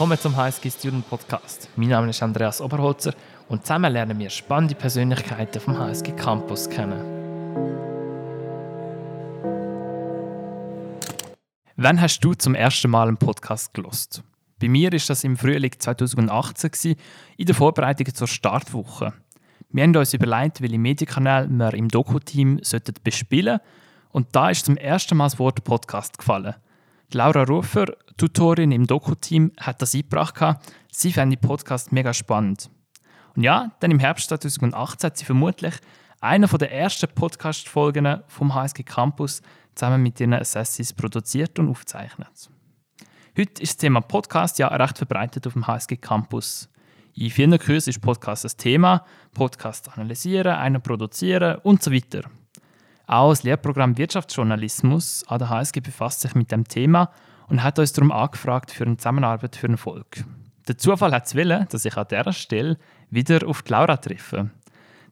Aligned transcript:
willkommen 0.00 0.18
zum 0.18 0.34
HSG 0.34 0.70
Student 0.70 1.10
Podcast. 1.10 1.68
Mein 1.76 1.90
Name 1.90 2.08
ist 2.08 2.22
Andreas 2.22 2.62
Oberholzer 2.62 3.12
und 3.48 3.66
zusammen 3.66 3.92
lernen 3.92 4.18
wir 4.18 4.30
spannende 4.30 4.74
Persönlichkeiten 4.74 5.60
vom 5.60 5.78
HSG 5.78 6.12
Campus 6.12 6.70
kennen. 6.70 7.02
Wann 11.76 12.00
hast 12.00 12.20
du 12.20 12.32
zum 12.32 12.54
ersten 12.54 12.90
Mal 12.90 13.08
einen 13.08 13.18
Podcast 13.18 13.74
gelost? 13.74 14.22
Bei 14.58 14.70
mir 14.70 14.90
ist 14.94 15.10
das 15.10 15.22
im 15.22 15.36
Frühling 15.36 15.72
2018 15.78 16.96
in 17.36 17.44
der 17.44 17.54
Vorbereitung 17.54 18.06
zur 18.14 18.26
Startwoche. 18.26 19.12
Wir 19.68 19.82
haben 19.82 19.94
uns 19.94 20.14
überlegt, 20.14 20.62
welche 20.62 20.78
Medienkanäle 20.78 21.46
wir 21.50 21.74
im 21.74 21.88
Doku-Team 21.88 22.62
bespielen 23.04 23.58
sollten 23.58 23.70
und 24.12 24.28
da 24.32 24.48
ist 24.48 24.64
zum 24.64 24.78
ersten 24.78 25.18
Mal 25.18 25.26
das 25.26 25.38
Wort 25.38 25.62
Podcast 25.62 26.16
gefallen. 26.16 26.54
Laura 27.12 27.42
Rufer, 27.42 27.86
Tutorin 28.16 28.70
im 28.70 28.86
Doku-Team, 28.86 29.52
hat 29.58 29.82
das 29.82 29.94
eingebracht. 29.94 30.58
Sie 30.92 31.12
fand 31.12 31.32
den 31.32 31.40
Podcast 31.40 31.90
mega 31.90 32.14
spannend. 32.14 32.70
Und 33.34 33.42
ja, 33.42 33.72
dann 33.80 33.90
im 33.90 33.98
Herbst 33.98 34.28
2018 34.28 35.06
hat 35.06 35.16
sie 35.16 35.24
vermutlich 35.24 35.74
eine 36.20 36.46
der 36.46 36.72
ersten 36.72 37.08
Podcast-Folgen 37.12 38.20
vom 38.28 38.54
HSG 38.54 38.82
Campus 38.84 39.42
zusammen 39.74 40.02
mit 40.02 40.20
ihren 40.20 40.34
Assessis 40.34 40.92
produziert 40.92 41.58
und 41.58 41.68
aufgezeichnet. 41.68 42.50
Heute 43.36 43.62
ist 43.62 43.72
das 43.72 43.76
Thema 43.78 44.00
Podcast 44.00 44.58
ja 44.58 44.68
recht 44.68 44.98
verbreitet 44.98 45.46
auf 45.46 45.54
dem 45.54 45.66
HSG 45.66 45.96
Campus. 45.96 46.68
In 47.14 47.30
vielen 47.30 47.58
Kursen 47.58 47.90
ist 47.90 48.00
Podcast 48.00 48.44
das 48.44 48.56
Thema, 48.56 49.04
Podcast 49.34 49.88
analysieren, 49.92 50.54
einen 50.54 50.80
produzieren 50.80 51.58
und 51.62 51.82
so 51.82 51.92
weiter. 51.92 52.22
Auch 53.10 53.30
das 53.30 53.42
Lehrprogramm 53.42 53.98
Wirtschaftsjournalismus 53.98 55.24
an 55.26 55.40
der 55.40 55.48
HSG 55.48 55.80
befasst 55.80 56.20
sich 56.20 56.36
mit 56.36 56.52
dem 56.52 56.68
Thema 56.68 57.10
und 57.48 57.60
hat 57.64 57.80
uns 57.80 57.92
darum 57.92 58.12
angefragt 58.12 58.70
für 58.70 58.84
eine 58.84 58.98
Zusammenarbeit 58.98 59.56
für 59.56 59.66
einen 59.66 59.78
Volk. 59.78 60.22
Der 60.68 60.78
Zufall 60.78 61.10
hat 61.10 61.26
es 61.26 61.34
wollen, 61.34 61.66
dass 61.70 61.84
ich 61.84 61.96
an 61.96 62.06
dieser 62.08 62.32
Stelle 62.32 62.78
wieder 63.10 63.48
auf 63.48 63.62
die 63.62 63.72
Laura 63.72 63.96
treffe. 63.96 64.50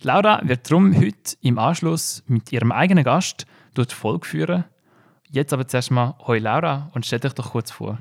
Die 0.01 0.07
Laura 0.07 0.41
wird 0.45 0.71
darum 0.71 0.97
heute 0.97 1.35
im 1.41 1.59
Anschluss 1.59 2.23
mit 2.29 2.53
ihrem 2.53 2.71
eigenen 2.71 3.03
Gast 3.03 3.47
durch 3.75 3.89
die 3.89 3.97
Folge 3.97 4.29
führen. 4.29 4.65
Jetzt 5.29 5.53
aber 5.53 5.67
zuerst 5.67 5.91
mal 5.91 6.15
Hoi 6.25 6.39
Laura 6.39 6.93
und 6.95 7.05
stell 7.05 7.19
dich 7.19 7.33
doch 7.33 7.51
kurz 7.51 7.73
vor. 7.73 7.99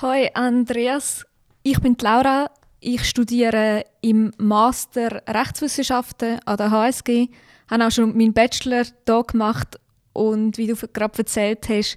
Hoi 0.00 0.30
Andreas, 0.32 1.26
ich 1.62 1.78
bin 1.78 1.94
Laura. 2.00 2.50
Ich 2.80 3.04
studiere 3.04 3.84
im 4.00 4.32
Master 4.38 5.22
Rechtswissenschaften 5.28 6.40
an 6.46 6.56
der 6.56 6.70
HSG 6.70 7.28
habe 7.70 7.86
auch 7.86 7.90
schon 7.90 8.16
meinen 8.16 8.32
Bachelor 8.32 8.84
hier 8.84 9.24
gemacht 9.24 9.78
und 10.12 10.58
wie 10.58 10.66
du 10.66 10.74
gerade 10.74 11.18
erzählt 11.18 11.68
hast, 11.68 11.96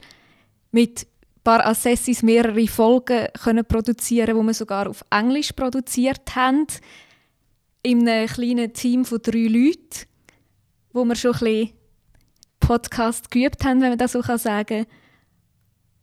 mit 0.72 1.02
ein 1.02 1.42
paar 1.44 1.66
Assessis 1.66 2.22
mehrere 2.22 2.68
Folgen 2.68 3.28
können 3.44 3.66
produzieren, 3.66 4.36
wo 4.36 4.44
wir 4.44 4.54
sogar 4.54 4.88
auf 4.88 5.04
Englisch 5.10 5.52
produziert 5.54 6.36
haben, 6.36 6.68
in 7.82 8.08
einem 8.08 8.28
kleinen 8.28 8.72
Team 8.74 9.04
von 9.04 9.20
drei 9.22 9.48
Leuten, 9.48 10.08
wo 10.94 11.04
wir 11.04 11.16
schon 11.16 11.34
ein 11.34 11.40
bisschen 11.40 11.70
Podcast 12.60 13.30
geübt 13.30 13.66
haben, 13.66 13.82
wenn 13.82 13.90
man 13.90 13.98
das 13.98 14.14
so 14.14 14.22
sagen 14.22 14.86
kann. 14.86 14.86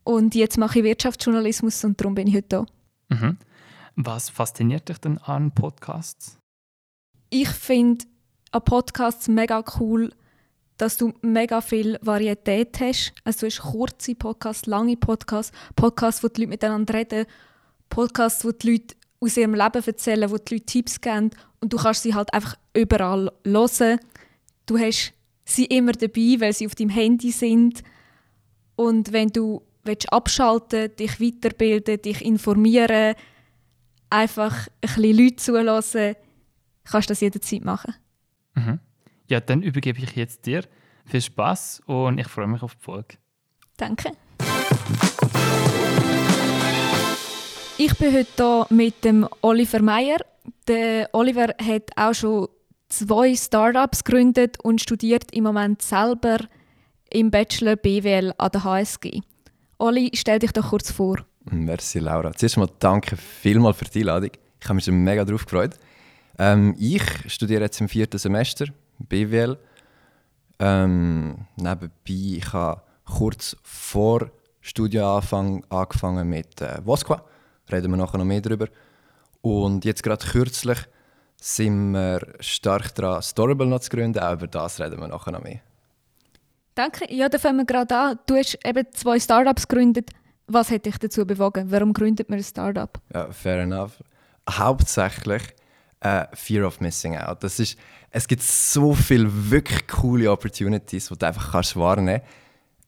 Und 0.03 0.35
jetzt 0.35 0.57
mache 0.57 0.79
ich 0.79 0.85
Wirtschaftsjournalismus 0.85 1.83
und 1.85 1.99
darum 1.99 2.13
bin 2.13 2.27
ich 2.27 2.35
heute 2.35 2.65
hier. 3.09 3.17
Mhm. 3.17 3.37
Was 3.95 4.29
fasziniert 4.29 4.89
dich 4.89 4.97
denn 4.99 5.17
an 5.19 5.51
Podcasts? 5.51 6.37
Ich 7.29 7.49
finde 7.49 8.05
an 8.51 8.63
Podcasts 8.63 9.27
mega 9.27 9.63
cool, 9.79 10.13
dass 10.77 10.97
du 10.97 11.13
mega 11.21 11.61
viel 11.61 11.99
Varietät 12.01 12.79
hast. 12.79 13.13
Also 13.23 13.41
du 13.41 13.45
hast 13.47 13.61
kurze 13.61 14.15
Podcasts, 14.15 14.65
lange 14.65 14.97
Podcasts, 14.97 15.51
Podcasts, 15.75 16.23
wo 16.23 16.27
die 16.27 16.41
Leute 16.41 16.49
miteinander 16.49 16.93
reden, 16.93 17.25
Podcasts, 17.89 18.43
wo 18.43 18.51
die 18.51 18.71
Leute 18.71 18.95
aus 19.19 19.37
ihrem 19.37 19.53
Leben 19.53 19.83
erzählen, 19.83 20.31
wo 20.31 20.37
die 20.37 20.55
Leute 20.55 20.65
Tipps 20.65 20.99
geben 20.99 21.31
und 21.59 21.71
du 21.71 21.77
kannst 21.77 22.03
sie 22.03 22.15
halt 22.15 22.33
einfach 22.33 22.55
überall 22.73 23.31
hören. 23.45 23.99
Du 24.65 24.79
hast 24.79 25.13
sie 25.45 25.65
immer 25.65 25.91
dabei, 25.91 26.37
weil 26.39 26.53
sie 26.53 26.65
auf 26.65 26.75
deinem 26.75 26.89
Handy 26.89 27.31
sind 27.31 27.83
und 28.75 29.11
wenn 29.11 29.29
du 29.29 29.61
willst 29.83 30.11
abschalten, 30.11 30.95
dich 30.95 31.19
weiterbilden, 31.19 32.01
dich 32.01 32.23
informieren, 32.25 33.15
einfach 34.11 34.67
ein 34.67 34.71
bisschen 34.81 35.17
Leute 35.17 35.35
zulassen, 35.37 36.15
kannst 36.83 37.09
du 37.09 37.11
das 37.11 37.21
jederzeit 37.21 37.63
machen. 37.63 37.95
Mhm. 38.55 38.79
Ja, 39.27 39.39
dann 39.39 39.61
übergebe 39.61 39.99
ich 39.99 40.15
jetzt 40.15 40.45
dir. 40.45 40.63
Viel 41.05 41.21
Spaß 41.21 41.81
und 41.85 42.19
ich 42.19 42.27
freue 42.27 42.47
mich 42.47 42.61
auf 42.61 42.75
die 42.75 42.83
Folge. 42.83 43.15
Danke. 43.77 44.11
Ich 47.77 47.97
bin 47.97 48.13
heute 48.13 48.27
hier 48.37 48.67
mit 48.69 49.03
dem 49.03 49.27
Oliver 49.41 49.81
Meyer. 49.81 50.17
Der 50.67 51.09
Oliver 51.13 51.47
hat 51.59 51.89
auch 51.95 52.13
schon 52.13 52.47
zwei 52.89 53.35
Startups 53.35 54.03
gegründet 54.03 54.59
und 54.61 54.81
studiert 54.81 55.33
im 55.33 55.45
Moment 55.45 55.81
selber 55.81 56.37
im 57.09 57.31
Bachelor 57.31 57.77
BWL 57.77 58.33
an 58.37 58.51
der 58.51 58.63
HSG. 58.63 59.21
Oli, 59.79 60.11
stell 60.13 60.39
dich 60.39 60.51
doch 60.51 60.69
kurz 60.69 60.91
vor. 60.91 61.17
Merci, 61.45 61.99
Laura. 61.99 62.33
Zuerst 62.33 62.57
einmal 62.57 62.69
danke 62.79 63.17
vielmals 63.17 63.77
für 63.77 63.85
die 63.85 64.01
Einladung. 64.01 64.31
Ich 64.59 64.65
habe 64.65 64.75
mich 64.75 64.85
schon 64.85 65.03
mega 65.03 65.25
darauf 65.25 65.45
gefreut. 65.45 65.75
Ähm, 66.37 66.75
ich 66.77 67.03
studiere 67.27 67.63
jetzt 67.63 67.81
im 67.81 67.89
vierten 67.89 68.17
Semester 68.17 68.67
BWL. 68.99 69.57
Ähm, 70.59 71.47
nebenbei, 71.55 71.91
ich 72.07 72.53
habe 72.53 72.81
kurz 73.05 73.57
vor 73.63 74.29
Studienanfang 74.61 75.63
angefangen 75.69 76.29
mit 76.29 76.61
äh, 76.61 76.85
Voskwa. 76.85 77.23
Reden 77.71 77.91
wir 77.91 77.97
nachher 77.97 78.19
noch 78.19 78.25
mehr 78.25 78.41
darüber. 78.41 78.67
Und 79.41 79.85
jetzt 79.85 80.03
gerade 80.03 80.25
kürzlich 80.25 80.77
sind 81.37 81.93
wir 81.93 82.21
stark 82.39 82.93
daran, 82.93 83.23
Storable 83.23 83.65
noch 83.65 83.79
zu 83.79 83.89
gründen. 83.89 84.19
Auch 84.19 84.33
über 84.33 84.47
das 84.47 84.79
reden 84.79 84.99
wir 84.99 85.07
nachher 85.07 85.31
noch 85.31 85.41
mehr. 85.41 85.61
Danke. 86.75 87.11
Ja, 87.13 87.27
da 87.27 87.39
fangen 87.39 87.57
wir 87.57 87.65
gerade 87.65 87.97
an. 87.97 88.19
Du 88.27 88.35
hast 88.35 88.57
eben 88.63 88.85
zwei 88.93 89.19
Startups 89.19 89.67
gegründet. 89.67 90.11
Was 90.53 90.69
hat 90.69 90.85
dich 90.85 90.97
dazu 90.97 91.25
bewogen? 91.25 91.71
Warum 91.71 91.93
gründet 91.93 92.29
man 92.29 92.39
ein 92.39 92.43
Startup? 92.43 92.99
Ja, 93.13 93.31
fair 93.31 93.61
enough. 93.61 94.03
Hauptsächlich 94.49 95.43
uh, 96.03 96.23
Fear 96.33 96.67
of 96.67 96.81
Missing 96.81 97.17
Out. 97.17 97.43
Das 97.43 97.59
ist, 97.59 97.77
es 98.09 98.27
gibt 98.27 98.43
so 98.43 98.93
viele 98.93 99.29
wirklich 99.49 99.87
coole 99.87 100.29
Opportunities, 100.29 101.07
die 101.07 101.17
du 101.17 101.25
einfach 101.25 101.53
kannst 101.53 101.75
wahrnehmen 101.75 102.21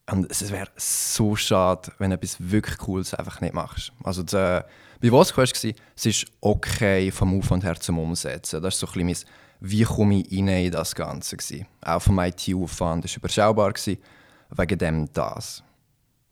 kannst. 0.06 0.24
Und 0.24 0.30
es 0.32 0.52
wäre 0.52 0.68
so 0.76 1.36
schade, 1.36 1.92
wenn 1.98 2.10
du 2.10 2.18
etwas 2.18 2.36
wirklich 2.40 2.78
Cooles 2.78 3.14
einfach 3.14 3.40
nicht 3.40 3.54
machst. 3.54 3.94
Also 4.04 4.24
der, 4.24 4.68
bei 5.02 5.12
Wasco 5.12 5.38
war 5.38 5.44
es, 5.44 5.64
es 5.64 6.06
ist 6.06 6.26
okay 6.42 7.10
vom 7.12 7.38
Aufwand 7.40 7.64
her 7.64 7.80
zum 7.80 8.00
Umsetzen. 8.00 8.62
Das 8.62 8.74
ist 8.74 8.80
so 8.82 8.88
ein 8.88 9.06
bisschen 9.06 9.28
mein, 9.62 9.70
wie 9.70 9.84
komme 9.84 10.20
ich 10.20 10.38
rein 10.38 10.48
in 10.66 10.72
das 10.72 10.94
Ganze. 10.94 11.38
Gewesen. 11.38 11.66
Auch 11.82 12.02
vom 12.02 12.20
IT-Aufwand 12.20 13.06
war 13.06 13.16
überschaubar, 13.16 13.72
gewesen, 13.72 13.98
wegen 14.50 14.78
dem 14.78 15.14
das. 15.14 15.64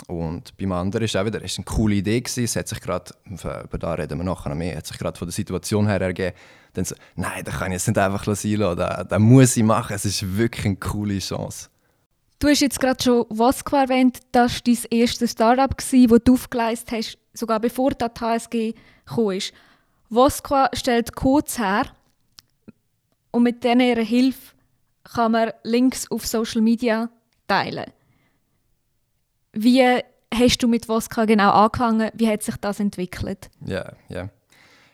Und 0.07 0.57
beim 0.57 0.71
anderen 0.71 1.05
ist 1.05 1.15
auch 1.15 1.25
wieder 1.25 1.41
ist 1.41 1.57
eine 1.57 1.65
coole 1.65 1.95
Idee 1.95 2.21
gewesen. 2.21 2.43
Es 2.43 2.55
hat 2.55 2.67
sich 2.67 2.81
gerade, 2.81 3.13
über 3.25 3.77
da 3.77 3.93
reden 3.93 4.17
wir 4.17 4.23
nachher 4.23 4.49
noch 4.49 4.55
mehr, 4.55 4.77
hat 4.77 4.87
sich 4.87 4.97
gerade 4.97 5.17
von 5.17 5.27
der 5.27 5.33
Situation 5.33 5.87
her 5.87 6.01
ergeben, 6.01 6.35
dann 6.73 6.85
so, 6.85 6.95
nein, 7.15 7.43
da 7.43 7.51
kann 7.51 7.67
ich 7.67 7.73
jetzt 7.73 7.87
nicht 7.87 7.97
einfach 7.97 8.23
sein 8.23 8.51
lassen, 8.53 9.07
das, 9.09 9.19
muss 9.19 9.57
ich 9.57 9.63
machen, 9.63 9.93
es 9.93 10.05
ist 10.05 10.37
wirklich 10.37 10.65
eine 10.65 10.75
coole 10.77 11.19
Chance. 11.19 11.69
Du 12.39 12.47
hast 12.47 12.61
jetzt 12.61 12.79
gerade 12.79 13.03
schon 13.03 13.25
Vasco 13.29 13.75
erwähnt, 13.75 14.19
das 14.31 14.53
war 14.53 14.61
dein 14.65 14.99
erstes 14.99 15.31
Startup, 15.31 15.77
das 15.77 15.91
du 16.23 16.33
aufgeleistet 16.33 16.91
hast, 16.91 17.17
sogar 17.33 17.59
bevor 17.59 17.91
die 17.91 18.05
HSG 18.05 18.73
kam. 19.05 19.39
Vasco 20.09 20.65
stellt 20.73 21.15
Codes 21.15 21.59
her 21.59 21.85
und 23.31 23.43
mit 23.43 23.63
dieser 23.63 24.01
Hilfe 24.01 24.55
kann 25.03 25.33
man 25.33 25.51
Links 25.63 26.09
auf 26.09 26.25
Social 26.25 26.61
Media 26.61 27.09
teilen. 27.47 27.91
Wie 29.53 29.83
hast 30.33 30.63
du 30.63 30.67
mit 30.67 30.87
Voska 30.87 31.25
genau 31.25 31.51
angefangen? 31.51 32.09
Wie 32.13 32.27
hat 32.27 32.43
sich 32.43 32.55
das 32.57 32.79
entwickelt? 32.79 33.49
Ja, 33.65 33.93
ja. 34.09 34.29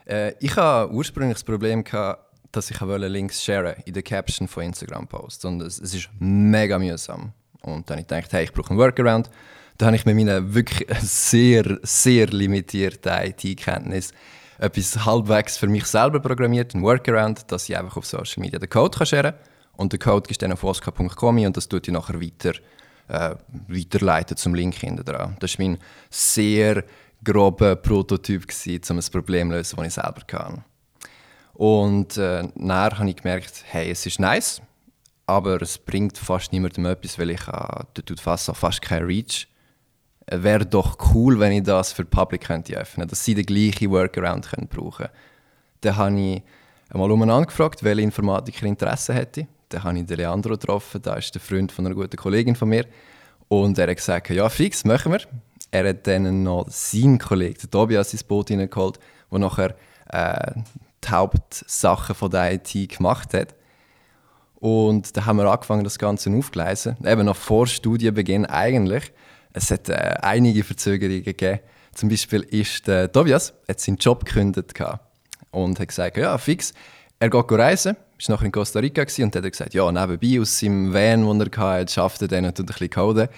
Äh, 0.06 0.34
ich 0.40 0.56
hatte 0.56 0.92
ursprünglich 0.92 1.36
das 1.36 1.44
Problem, 1.44 1.84
gehabt, 1.84 2.24
dass 2.52 2.72
ich 2.72 2.80
Links 2.82 3.44
share 3.44 3.76
in 3.86 3.94
der 3.94 4.04
Caption 4.04 4.48
von 4.48 4.64
Instagram-Posts. 4.64 5.46
Und 5.46 5.62
es, 5.62 5.80
es 5.80 5.94
ist 5.94 6.10
mega 6.20 6.80
mühsam. 6.80 7.34
Und 7.62 7.90
dann 7.90 7.98
habe 7.98 8.02
ich 8.02 8.08
gedacht, 8.08 8.34
hey, 8.34 8.46
ich 8.46 8.54
brauche 8.54 8.70
einen 8.70 8.80
Workaround. 8.80 9.30
Dann 9.78 9.88
habe 9.88 9.98
ich 9.98 10.06
mit 10.06 10.16
meinen 10.16 10.56
wirklich 10.56 10.88
sehr, 11.02 11.78
sehr 11.84 12.28
limitierten 12.28 13.12
IT-Kenntnissen 13.12 14.16
etwas 14.60 15.06
halbwegs 15.06 15.58
für 15.58 15.68
mich 15.68 15.86
selber 15.86 16.20
programmiert, 16.20 16.74
ein 16.74 16.82
Workaround, 16.82 17.52
dass 17.52 17.70
ich 17.70 17.78
einfach 17.78 17.98
auf 17.98 18.06
Social 18.06 18.42
Media 18.42 18.60
den 18.60 18.70
Code 18.70 18.98
kann 18.98 19.08
share 19.08 19.34
kann. 19.34 19.42
Und 19.76 19.92
der 19.92 20.00
Code 20.00 20.30
ist 20.30 20.42
dann 20.42 20.52
auf 20.52 20.64
oscar.com 20.64 21.38
und 21.38 21.56
das 21.56 21.68
tut 21.68 21.88
ich 21.88 21.94
nachher 21.94 22.20
weiter 22.20 22.54
äh, 23.08 23.36
weiterleiten 23.68 24.38
zum 24.38 24.54
Link 24.54 24.76
hinten 24.76 25.06
dran. 25.06 25.38
Das 25.40 25.58
war 25.58 25.66
mein 25.66 25.78
sehr 26.10 26.84
grober 27.24 27.76
Prototyp, 27.76 28.48
gewesen, 28.48 28.82
um 28.90 28.98
ein 28.98 29.12
Problem 29.12 29.50
zu 29.50 29.56
lösen, 29.56 29.78
das 29.78 29.88
ich 29.88 29.94
selber 29.94 30.22
kann. 30.26 30.64
Und 31.54 32.18
äh, 32.18 32.48
nachher 32.56 33.00
habe 33.00 33.10
ich 33.10 33.16
gemerkt, 33.16 33.64
hey, 33.68 33.90
es 33.90 34.06
ist 34.06 34.20
nice, 34.20 34.62
aber 35.26 35.62
es 35.62 35.78
bringt 35.78 36.18
fast 36.18 36.52
niemandem 36.52 36.86
etwas, 36.86 37.18
weil 37.18 37.32
ich 37.32 37.48
äh, 37.48 37.84
tut 37.94 38.20
fast, 38.20 38.56
fast 38.56 38.82
kein 38.82 39.04
Reach. 39.04 39.48
wäre 40.30 40.66
doch 40.66 40.98
cool, 41.14 41.40
wenn 41.40 41.52
ich 41.52 41.64
das 41.64 41.94
für 41.94 42.06
Public 42.06 42.42
könnte 42.42 42.78
öffnen 42.78 43.08
dass 43.08 43.26
sie 43.26 43.34
den 43.34 43.46
gleichen 43.46 43.90
Workaround 43.90 44.50
können 44.50 44.68
brauchen 44.68 45.08
können. 45.08 45.10
Dann 45.82 45.98
habe 45.98 46.20
ich 46.20 46.44
einmal 46.90 47.12
umeinander 47.12 47.48
gefragt, 47.48 47.84
welche 47.84 48.04
Informatiker 48.04 48.66
Interesse 48.66 49.14
hätte. 49.14 49.48
Dann 49.70 49.84
habe 49.84 50.00
ich 50.00 50.06
den 50.06 50.18
Leandro 50.18 50.52
getroffen, 50.52 51.02
der 51.02 51.18
ist 51.18 51.34
der 51.34 51.42
Freund 51.42 51.72
von 51.72 51.86
einer 51.86 51.96
guten 51.96 52.16
Kollegin 52.16 52.56
von 52.56 52.70
mir. 52.70 52.86
Und 53.48 53.78
er 53.78 53.88
hat 53.88 53.98
gesagt, 53.98 54.30
ja 54.30 54.48
fix, 54.50 54.86
machen 54.86 55.12
wir. 55.12 55.22
Er 55.72 55.90
hat 55.90 56.08
dann 56.08 56.44
noch 56.44 56.68
seinen 56.70 57.20
Kollegen, 57.20 57.60
den 57.60 57.72
Tobias, 57.72 58.14
ins 58.14 58.24
Boot 58.24 58.48
hineingeholt, 58.50 59.00
der 59.32 59.40
nachher 59.40 59.76
äh, 60.10 60.52
die 61.04 61.10
Hauptsachen 61.10 62.16
von 62.16 62.32
der 62.32 62.54
IT 62.54 62.90
gemacht 62.90 63.34
hat. 63.34 63.56
Und 64.56 65.16
dann 65.16 65.26
haben 65.26 65.38
wir 65.38 65.52
angefangen, 65.52 65.84
das 65.84 66.00
Ganze 66.00 66.32
aufzugleisen. 66.32 66.98
Eben 67.06 67.26
noch 67.26 67.36
vor 67.36 67.68
Studienbeginn 67.68 68.46
eigentlich. 68.46 69.12
Es 69.54 69.70
hat 69.72 69.90
äh, 69.90 70.16
einige 70.22 70.64
Verzögerungen 70.64 71.24
gegeben. 71.24 71.60
Zum 71.94 72.10
Beispiel 72.10 72.42
ist 72.42 72.88
der 72.88 73.12
Tobias 73.12 73.54
hat 73.68 73.80
seinen 73.80 73.98
Job 73.98 74.24
gekündigt 74.24 74.74
und 75.52 75.80
hat 75.80 75.88
gesagt, 75.88 76.18
ja 76.18 76.38
fix, 76.38 76.74
er 77.20 77.30
geht 77.30 77.52
reisen, 77.52 77.98
war 78.20 78.36
nachher 78.36 78.46
in 78.46 78.52
Costa 78.52 78.80
Rica 78.80 79.02
und 79.02 79.36
hat 79.36 79.44
gesagt, 79.44 79.74
ja 79.74 79.92
nebenbei 79.92 80.42
aus 80.42 80.60
seinem 80.60 80.94
Van, 80.94 81.40
den 81.40 81.52
er 81.52 81.58
hatte, 81.58 81.92
schafft 81.92 82.22
er 82.22 82.28
dann 82.28 82.46
und 82.46 82.60
ein 82.60 82.66
bisschen 82.66 82.90
coden. 82.90 83.30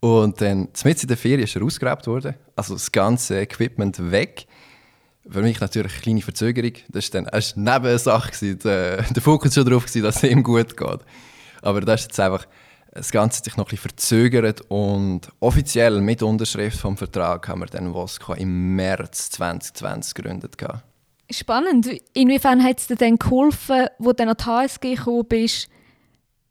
Und 0.00 0.40
dann, 0.40 0.68
mitten 0.84 1.02
in 1.02 1.08
der 1.08 1.16
Ferien 1.16 1.44
ist 1.44 1.54
er 1.54 1.62
ausgeraubt 1.62 2.06
worden, 2.06 2.34
also 2.56 2.74
das 2.74 2.90
ganze 2.90 3.40
Equipment 3.40 4.10
weg. 4.10 4.46
Für 5.28 5.42
mich 5.42 5.60
natürlich 5.60 5.92
eine 5.92 6.02
kleine 6.02 6.22
Verzögerung. 6.22 6.72
Das 6.88 7.14
war 7.14 7.22
dann 7.22 7.28
eine 7.28 7.44
Nebensache. 7.54 8.56
Der, 8.56 9.02
der 9.02 9.22
Fokus 9.22 9.56
war 9.56 9.62
schon 9.62 9.70
darauf, 9.70 9.84
dass 9.84 10.16
es 10.16 10.22
ihm 10.24 10.42
gut 10.42 10.76
geht. 10.76 11.00
Aber 11.62 11.80
das 11.80 12.00
ist 12.00 12.06
jetzt 12.08 12.20
einfach 12.20 12.46
das 12.94 13.10
Ganze 13.10 13.38
hat 13.38 13.44
sich 13.44 13.56
noch 13.56 13.70
ein 13.70 13.78
verzögert 13.78 14.60
und 14.68 15.32
offiziell 15.40 16.02
mit 16.02 16.22
Unterschrift 16.22 16.78
vom 16.78 16.98
Vertrag 16.98 17.48
haben 17.48 17.60
wir 17.60 17.66
dann 17.66 17.94
Voska 17.94 18.34
im 18.34 18.76
März 18.76 19.30
2020 19.30 20.14
gegründet. 20.14 20.56
Spannend. 21.30 21.88
Inwiefern 22.14 22.62
hat 22.62 22.78
es 22.78 22.86
dir 22.88 22.96
dann 22.96 23.16
geholfen, 23.16 23.86
wo 23.98 24.10
du 24.10 24.16
dann 24.16 24.28
an 24.28 24.36
die 24.38 24.44
HSG 24.44 24.94
gekommen 24.94 25.26
bist, 25.28 25.68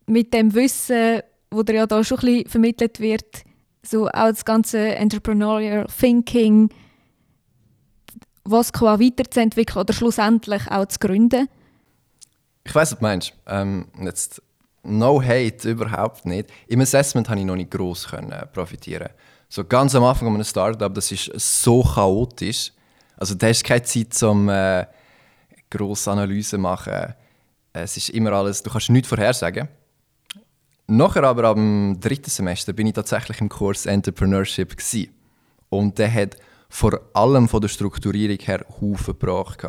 mit 0.07 0.33
dem 0.33 0.53
Wissen, 0.53 1.21
wo 1.51 1.63
dir 1.63 1.75
ja 1.75 1.85
da 1.85 2.03
schon 2.03 2.19
ein 2.19 2.25
bisschen 2.25 2.49
vermittelt 2.49 2.99
wird, 2.99 3.43
so 3.83 4.07
auch 4.07 4.29
das 4.29 4.45
ganze 4.45 4.95
Entrepreneurial 4.95 5.85
Thinking, 5.87 6.69
was 8.43 8.73
quasi 8.73 9.05
weiterzuentwickeln 9.05 9.81
oder 9.81 9.93
schlussendlich 9.93 10.69
auch 10.69 10.85
zu 10.87 10.99
gründen? 10.99 11.47
Ich 12.63 12.73
weiß, 12.73 12.91
was 12.91 12.99
du 12.99 13.03
meinst. 13.03 13.33
Ähm, 13.47 13.87
jetzt 14.01 14.41
no 14.83 15.21
hate, 15.21 15.69
überhaupt 15.69 16.25
nicht. 16.25 16.49
Im 16.67 16.81
Assessment 16.81 17.27
konnte 17.27 17.41
ich 17.41 17.45
noch 17.45 17.55
nicht 17.55 17.71
gross 17.71 18.07
profitieren. 18.53 19.09
So 19.49 19.63
ganz 19.65 19.93
am 19.95 20.03
Anfang 20.03 20.33
eines 20.33 20.49
Startup, 20.49 20.93
das 20.93 21.11
ist 21.11 21.61
so 21.61 21.83
chaotisch. 21.83 22.71
Also 23.21 23.35
du 23.35 23.47
hast 23.47 23.63
keine 23.63 23.83
Zeit, 23.83 24.23
um 24.23 24.49
äh, 24.49 24.87
grosse 25.69 26.09
Analysen 26.09 26.57
zu 26.57 26.57
machen. 26.57 27.13
Es 27.71 27.95
ist 27.95 28.09
immer 28.09 28.31
alles, 28.31 28.63
du 28.63 28.71
kannst 28.71 28.89
nichts 28.89 29.09
vorhersagen. 29.09 29.67
Nachher 30.87 31.23
aber 31.25 31.43
am 31.43 31.99
dritten 31.99 32.31
Semester 32.31 32.73
bin 32.73 32.87
ich 32.87 32.93
tatsächlich 32.93 33.39
im 33.39 33.47
Kurs 33.47 33.85
Entrepreneurship 33.85 34.75
gewesen. 34.75 35.13
und 35.69 35.99
der 35.99 36.11
hat 36.11 36.35
vor 36.67 36.99
allem 37.13 37.47
von 37.47 37.61
der 37.61 37.67
Strukturierung 37.67 38.39
her 38.39 38.65
Haufen 38.81 39.19
gebracht. 39.19 39.67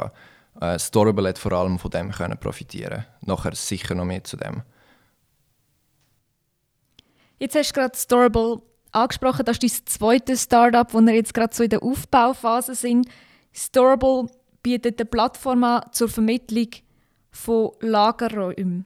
Äh, 0.59 0.79
Storable 0.79 1.29
hat 1.29 1.39
vor 1.39 1.53
allem 1.53 1.79
von 1.79 1.91
dem 1.91 2.11
können 2.11 2.41
profitieren. 2.41 3.05
Nachher 3.21 3.55
sicher 3.55 3.95
noch 3.95 4.07
mehr 4.07 4.25
zu 4.25 4.39
dem. 4.39 4.63
Jetzt 7.39 7.55
hast 7.55 7.73
du 7.73 7.81
gerade 7.81 7.99
Storable 7.99 8.63
angesprochen. 8.93 9.45
Das 9.45 9.59
ist 9.59 9.63
dein 9.63 9.87
zweites 9.87 10.45
Startup, 10.45 10.95
wo 10.95 11.03
wir 11.03 11.15
jetzt 11.15 11.35
gerade 11.35 11.55
so 11.55 11.63
in 11.63 11.69
der 11.69 11.83
Aufbauphase 11.83 12.75
sind. 12.75 13.07
Storable 13.55 14.27
bietet 14.63 15.01
eine 15.01 15.07
Plattform 15.07 15.65
an 15.65 15.83
zur 15.93 16.09
Vermittlung 16.09 16.69
von 17.31 17.71
Lagerräumen. 17.81 18.85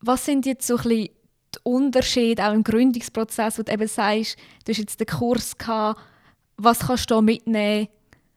Was 0.00 0.24
sind 0.24 0.46
jetzt 0.46 0.66
so 0.66 0.76
ein 0.76 0.82
bisschen 0.82 1.08
die 1.54 1.58
Unterschiede 1.62 2.46
auch 2.46 2.52
im 2.52 2.64
Gründungsprozess, 2.64 3.58
wo 3.58 3.62
du 3.62 3.72
eben 3.72 3.88
sagst, 3.88 4.36
du 4.64 4.72
hast 4.72 4.78
jetzt 4.78 5.00
den 5.00 5.06
Kurs 5.06 5.56
gehabt, 5.56 6.00
was 6.56 6.80
kannst 6.80 7.10
du 7.10 7.20
mitnehmen 7.20 7.88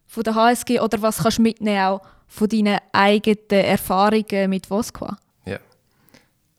von 0.05 0.23
der 0.23 0.35
HSG 0.35 0.79
oder 0.79 1.01
was 1.01 1.17
kannst 1.17 1.39
du 1.39 1.41
mitnehmen 1.41 1.81
auch 1.81 2.01
von 2.27 2.47
deinen 2.47 2.79
eigenen 2.91 3.65
Erfahrungen 3.65 4.49
mit 4.49 4.69
Voskwa? 4.69 5.17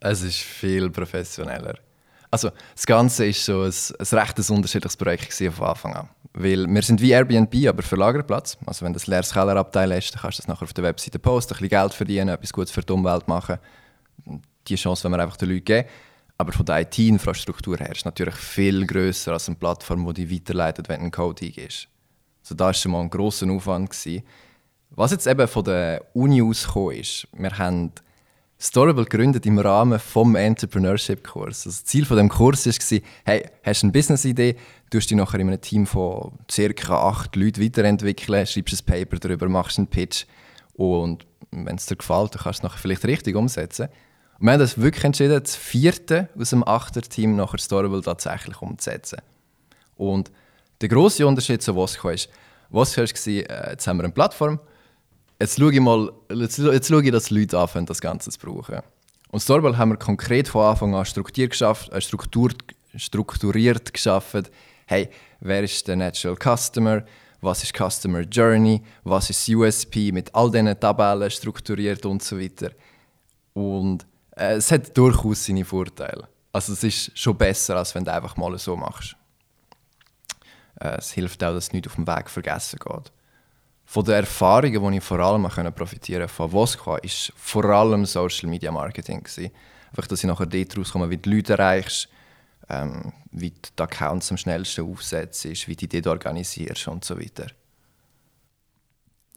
Es 0.01 0.23
ist 0.23 0.39
viel 0.39 0.91
professioneller. 0.91 1.79
Also, 2.31 2.51
das 2.75 2.87
Ganze 2.87 3.27
ist 3.27 3.45
so 3.45 3.63
ein, 3.63 3.73
ein 3.99 4.19
recht 4.19 4.51
unterschiedliches 4.51 4.97
Projekt 4.97 5.33
von 5.33 5.67
Anfang 5.67 5.95
an. 5.95 6.09
Weil 6.41 6.69
wir 6.69 6.83
sind 6.83 7.01
wie 7.01 7.11
Airbnb, 7.11 7.53
aber 7.69 7.83
für 7.83 7.97
Lagerplatz. 7.97 8.57
Also 8.65 8.85
wenn 8.85 8.95
ein 8.95 9.01
leeres 9.07 9.33
Kellerabteil 9.33 9.93
hast, 9.93 10.13
dann 10.13 10.23
kannst 10.23 10.39
du 10.39 10.43
das 10.43 10.49
nachher 10.49 10.63
auf 10.63 10.73
der 10.73 10.85
Webseite 10.85 11.19
posten, 11.19 11.55
ein 11.55 11.59
bisschen 11.59 11.69
Geld 11.69 11.95
verdienen, 11.95 12.29
etwas 12.29 12.53
Gutes 12.53 12.71
für 12.71 12.81
die 12.81 12.93
Umwelt 12.93 13.27
machen. 13.27 13.59
Die 14.69 14.77
Chance 14.77 15.03
wollen 15.03 15.15
wir 15.15 15.23
einfach 15.25 15.37
den 15.37 15.49
Leuten 15.49 15.65
geben. 15.65 15.89
Aber 16.37 16.53
von 16.53 16.65
der 16.65 16.83
IT-Infrastruktur 16.83 17.79
her 17.79 17.91
ist 17.91 18.05
natürlich 18.05 18.37
viel 18.37 18.87
grösser 18.87 19.33
als 19.33 19.49
eine 19.49 19.57
Plattform, 19.57 20.07
die 20.15 20.27
dich 20.27 20.37
weiterleitet, 20.37 20.89
wenn 20.89 21.01
einen 21.01 21.11
Code 21.11 21.45
eingibst. 21.45 21.89
Also 22.45 22.55
da 22.55 22.67
war 22.67 22.75
schon 22.75 22.93
mal 22.93 23.01
ein 23.01 23.11
grosser 23.11 23.51
Aufwand. 23.51 23.91
Gewesen. 23.91 24.23
Was 24.91 25.11
jetzt 25.11 25.27
eben 25.27 25.49
von 25.49 25.65
der 25.65 26.05
Uni 26.13 26.41
ausgekommen 26.41 27.01
ist, 27.01 27.27
wir 27.33 27.59
haben 27.59 27.91
Storable 28.61 29.05
gegründet 29.05 29.47
im 29.47 29.59
Rahmen 29.61 30.01
vom 30.01 30.35
Entrepreneurship-Kurs. 30.35 31.67
Also 31.67 31.71
das 31.71 31.85
Ziel 31.85 32.05
von 32.05 32.17
dem 32.17 32.29
Kurs 32.29 32.67
war, 32.67 33.01
hey, 33.25 33.49
hast 33.63 33.83
du 33.83 33.87
eine 33.87 33.93
Business-Idee, 33.93 34.57
du 34.91 34.99
dich 34.99 35.13
nachher 35.13 35.39
in 35.39 35.49
einem 35.49 35.61
Team 35.61 35.87
von 35.87 36.33
ca. 36.49 37.09
acht 37.09 37.37
Leuten 37.37 37.63
weiterentwickeln, 37.63 38.47
schreibst 38.47 38.83
ein 38.83 38.85
Paper 38.85 39.19
darüber, 39.19 39.49
machst 39.49 39.79
einen 39.79 39.87
Pitch 39.87 40.25
und 40.75 41.25
wenn 41.53 41.77
es 41.77 41.87
dir 41.87 41.97
gefällt, 41.97 42.35
dann 42.35 42.43
kannst 42.43 42.65
du 42.65 42.67
es 42.67 42.75
vielleicht 42.75 43.05
richtig 43.05 43.37
umsetzen. 43.37 43.89
Und 44.39 44.47
wir 44.47 44.53
haben 44.53 44.61
das 44.61 44.79
wirklich 44.79 45.05
entschieden, 45.05 45.41
das 45.41 45.55
vierte 45.55 46.29
aus 46.37 46.51
dem 46.51 46.67
Achter-Team 46.67 47.37
nachher 47.37 47.59
Storable 47.59 48.03
tatsächlich 48.03 48.61
umzusetzen. 48.61 49.21
Und 49.97 50.33
der 50.81 50.89
grosse 50.89 51.27
Unterschied 51.27 51.63
zu 51.63 51.77
Wasco 51.77 52.11
ist, 52.11 52.29
Wasco 52.71 53.03
war, 53.03 53.09
äh, 53.29 53.71
jetzt 53.71 53.87
haben 53.87 53.99
wir 53.99 54.05
eine 54.05 54.13
Plattform, 54.13 54.61
jetzt 55.41 55.59
schaue 55.59 55.73
ich 55.73 55.81
mal, 55.81 56.13
jetzt, 56.31 56.59
jetzt 56.59 56.89
schaue 56.89 57.05
ich, 57.05 57.11
dass 57.11 57.31
Leute 57.31 57.59
anfangen, 57.59 57.87
das 57.87 58.01
Ganze 58.01 58.31
zu 58.31 58.39
brauchen. 58.39 58.81
Und 59.31 59.41
Storbell 59.41 59.77
haben 59.77 59.91
wir 59.91 59.97
konkret 59.97 60.49
von 60.49 60.65
Anfang 60.65 60.95
an 60.95 61.05
strukturiert 61.05 61.51
geschafft, 61.51 61.93
äh, 61.93 62.01
Struktur, 62.01 62.51
strukturiert 62.97 63.93
geschaffen. 63.93 64.49
Hey, 64.87 65.11
wer 65.41 65.63
ist 65.63 65.87
der 65.87 65.97
Natural 65.97 66.37
Customer? 66.37 67.05
Was 67.41 67.63
ist 67.63 67.77
Customer 67.77 68.23
Journey? 68.23 68.83
Was 69.05 69.31
ist 69.31 69.49
USP? 69.49 70.13
Mit 70.13 70.35
all 70.35 70.51
diesen 70.51 70.81
Tabellen 70.81 71.31
strukturiert 71.31 72.05
und 72.07 72.23
so 72.23 72.41
weiter. 72.41 72.71
Und 73.53 74.07
äh, 74.35 74.55
es 74.55 74.73
hat 74.73 74.97
durchaus 74.97 75.45
seine 75.45 75.65
Vorteile. 75.65 76.27
Also 76.51 76.73
es 76.73 76.83
ist 76.83 77.17
schon 77.17 77.37
besser, 77.37 77.77
als 77.77 77.95
wenn 77.95 78.05
du 78.05 78.13
einfach 78.13 78.37
mal 78.37 78.59
so 78.59 78.77
machst. 78.77 79.15
Äh, 80.81 80.97
es 80.97 81.13
hilft 81.13 81.45
auch, 81.45 81.53
dass 81.53 81.73
nichts 81.73 81.89
auf 81.89 81.97
dem 81.97 82.07
Weg 82.07 82.31
vergessen 82.31 82.79
geht 82.83 83.13
von 83.91 84.05
den 84.05 84.17
Erfahrungen, 84.17 84.93
die 84.93 84.99
ich 84.99 85.03
vor 85.03 85.19
allem 85.19 85.45
profitieren 85.73 86.21
konnte 86.21 86.35
von 86.35 86.53
Voskwa, 86.53 86.93
war 86.93 87.01
vor 87.37 87.65
allem 87.65 88.05
Social 88.05 88.51
Media 88.51 88.71
Marketing. 88.71 89.23
Gewesen. 89.23 89.51
Einfach, 89.91 90.07
dass 90.07 90.23
ich 90.23 90.29
nachher 90.29 90.45
dort 90.45 90.77
rauskomme, 90.77 91.09
wie 91.09 91.17
du 91.17 91.31
Leute 91.31 91.55
erreichst, 91.55 92.11
ähm, 92.69 93.15
wie 93.31 93.49
du 93.49 93.57
die 93.79 93.83
Accounts 93.83 94.31
am 94.31 94.37
schnellsten 94.37 94.85
aufsetzt, 94.85 95.47
wie 95.67 95.75
du 95.75 95.89
die 95.89 96.07
organisierst 96.07 96.87
und 96.89 97.03
so 97.03 97.19
weiter. 97.19 97.47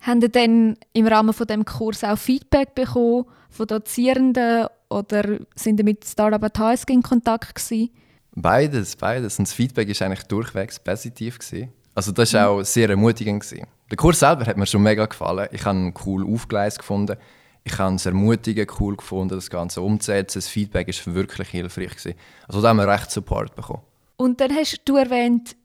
Haben 0.02 0.20
Sie 0.20 0.28
dann 0.28 0.78
im 0.92 1.08
Rahmen 1.08 1.32
von 1.32 1.48
dem 1.48 1.64
Kurs 1.64 2.04
auch 2.04 2.18
Feedback 2.18 2.76
bekommen 2.76 3.28
von 3.50 3.68
Dozierenden 3.68 4.68
oder 4.90 5.40
sind 5.56 5.78
Sie 5.78 5.84
mit 5.84 6.04
Startup 6.04 6.44
at 6.44 6.60
HSG 6.60 6.92
in 6.92 7.04
Kontakt 7.04 7.56
gewesen? 7.56 7.90
Beides, 8.36 8.98
beides. 8.98 9.40
Und 9.40 9.48
das 9.48 9.54
Feedback 9.54 9.88
war 9.88 10.08
eigentlich 10.08 10.24
durchwegs 10.24 10.78
positiv. 10.78 11.40
Gewesen. 11.40 11.72
Also 11.94 12.12
das 12.12 12.34
war 12.34 12.50
auch 12.50 12.64
sehr 12.64 12.90
ermutigend. 12.90 13.44
Gewesen. 13.44 13.68
Der 13.90 13.98
Kurs 13.98 14.20
selber 14.20 14.46
hat 14.46 14.58
mir 14.58 14.66
schon 14.66 14.84
mega 14.84 15.06
gefallen. 15.06 15.50
Ich 15.52 15.66
habe 15.66 15.78
ihn 15.78 15.94
cool 16.06 16.26
aufgeleist 16.34 16.80
gefunden. 16.80 17.18
Ich 17.64 17.78
habe 17.78 17.96
es 17.96 18.06
ermutigend 18.06 18.72
cool 18.80 18.96
gefunden, 18.96 19.36
das 19.36 19.50
Ganze 19.50 19.82
umzusetzen. 19.82 20.40
Das 20.40 20.48
Feedback 20.48 20.88
war 20.88 21.14
wirklich 21.14 21.50
hilfreich. 21.50 21.92
Gewesen. 21.92 22.16
Also 22.48 22.62
da 22.62 22.70
haben 22.70 22.78
wir 22.78 22.88
recht 22.88 23.12
Support 23.12 23.56
bekommen. 23.56 23.82
Und 24.18 24.40
dann 24.40 24.56
hast 24.56 24.82
du 24.86 24.96
erwähnt, 24.96 25.56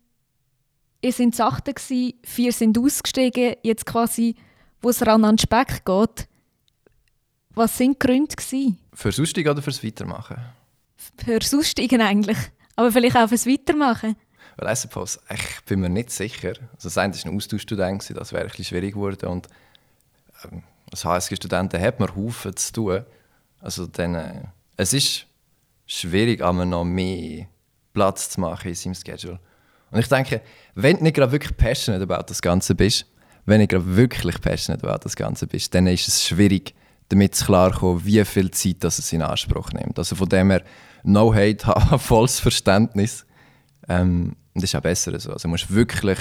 ihr 1.00 1.12
seid 1.12 1.34
Sachen 1.34 1.64
gewesen, 1.64 2.14
vier 2.24 2.52
sind 2.52 2.78
ausgestiegen, 2.78 3.54
jetzt 3.62 3.86
quasi, 3.86 4.34
wo 4.80 4.90
es 4.90 5.06
ran 5.06 5.24
an 5.24 5.36
den 5.36 5.38
Speck 5.38 5.84
geht. 5.84 6.28
Was 7.54 7.78
sind 7.78 7.94
die 7.94 8.06
Gründe 8.06 8.34
gewesen? 8.34 8.78
Fürs 8.92 9.20
Aussteigen 9.20 9.50
oder 9.50 9.62
fürs 9.62 9.82
Weitermachen? 9.82 10.36
Fürs 11.24 11.54
Aussteigen 11.54 12.00
eigentlich, 12.00 12.38
aber 12.74 12.92
vielleicht 12.92 13.16
auch 13.16 13.28
fürs 13.28 13.46
Weitermachen. 13.46 14.16
Weil 14.56 14.72
I 14.72 14.76
suppose, 14.76 15.18
ich 15.32 15.64
bin 15.66 15.80
mir 15.80 15.90
nicht 15.90 16.10
sicher. 16.10 16.54
Also 16.74 16.88
das 16.88 16.98
eine 16.98 17.14
war 17.14 17.26
ein 17.26 17.36
Austauschstudent, 17.36 18.10
das 18.16 18.32
wäre 18.32 18.42
ein 18.42 18.48
bisschen 18.48 18.64
schwierig 18.64 18.94
geworden. 18.94 19.28
Und 19.28 19.48
ähm, 20.44 20.62
als 20.90 21.04
HSG-Studenten 21.04 21.80
hat 21.80 22.00
man 22.00 22.14
Haufen 22.14 22.56
zu 22.56 22.72
tun. 22.72 23.04
Also 23.60 23.86
dann, 23.86 24.14
äh, 24.14 24.42
es 24.76 24.92
ist 24.92 25.26
schwierig, 25.86 26.40
aber 26.42 26.64
noch 26.64 26.84
mehr 26.84 27.46
Platz 27.92 28.30
zu 28.30 28.40
machen 28.40 28.68
in 28.68 28.74
seinem 28.74 28.94
Schedule. 28.94 29.38
Und 29.90 30.00
ich 30.00 30.08
denke, 30.08 30.40
wenn 30.74 30.98
du 30.98 31.04
nicht 31.04 31.16
gerade 31.16 31.32
wirklich 31.32 31.56
passionate 31.56 32.02
about 32.02 32.26
das 32.28 32.42
Ganze 32.42 32.74
bist, 32.74 33.06
wenn 33.44 33.60
du 33.60 33.66
gerade 33.66 33.96
wirklich 33.96 34.40
passionate 34.40 34.86
about 34.86 35.04
das 35.04 35.16
Ganze 35.16 35.46
bist, 35.46 35.74
dann 35.74 35.86
ist 35.86 36.08
es 36.08 36.24
schwierig, 36.24 36.74
damit 37.08 37.34
zu 37.34 37.44
klarkommen, 37.44 38.04
wie 38.04 38.24
viel 38.24 38.50
Zeit 38.50 38.76
das 38.80 38.98
es 38.98 39.12
in 39.12 39.22
Anspruch 39.22 39.72
nimmt. 39.72 39.98
Also 39.98 40.16
von 40.16 40.28
dem 40.28 40.50
her, 40.50 40.62
no 41.04 41.32
hate, 41.32 41.64
volles 41.98 42.40
Verständnis. 42.40 43.24
Ähm, 43.88 44.34
das 44.60 44.70
ist 44.70 44.76
auch 44.76 44.82
besser 44.82 45.18
so. 45.18 45.32
Also 45.32 45.44
du 45.44 45.48
musst 45.48 45.72
wirklich 45.72 46.18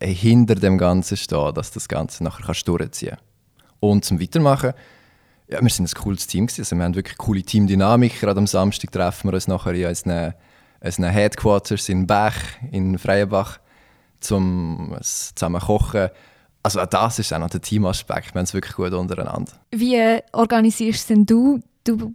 hinter 0.00 0.54
dem 0.54 0.78
Ganzen 0.78 1.16
stehen, 1.16 1.54
dass 1.54 1.70
das 1.70 1.88
Ganze 1.88 2.24
nachher 2.24 2.44
kannst 2.46 2.68
durchziehen. 2.68 3.16
Und 3.80 4.04
zum 4.04 4.20
Weitermachen, 4.20 4.72
ja, 5.48 5.62
wir 5.62 5.70
sind 5.70 5.88
ein 5.88 6.02
cooles 6.02 6.26
Team 6.26 6.46
gewesen. 6.46 6.62
Also 6.62 6.76
wir 6.76 6.84
haben 6.84 6.94
wirklich 6.94 7.16
coole 7.16 7.42
Teamdynamik. 7.42 8.20
Gerade 8.20 8.38
am 8.38 8.46
Samstag 8.46 8.92
treffen 8.92 9.30
wir 9.30 9.34
uns 9.34 9.48
nachher 9.48 9.72
in 9.72 9.86
unseren, 9.86 10.34
unseren 10.80 11.10
Headquarters 11.10 11.88
in 11.88 12.06
Bach, 12.06 12.36
in 12.70 12.98
Freienbach, 12.98 13.58
zum 14.20 14.96
zusammen 15.00 15.60
kochen. 15.60 16.08
Also 16.62 16.80
auch 16.80 16.86
das 16.86 17.18
ist 17.18 17.32
auch 17.32 17.38
noch 17.38 17.50
der 17.50 17.62
Teamaspekt. 17.62 18.34
Wir 18.34 18.40
haben 18.40 18.44
es 18.44 18.52
wirklich 18.52 18.74
gut 18.74 18.92
untereinander. 18.92 19.52
Wie 19.70 20.20
organisierst 20.32 21.08
denn 21.10 21.24
du? 21.24 21.60
Du 21.84 22.14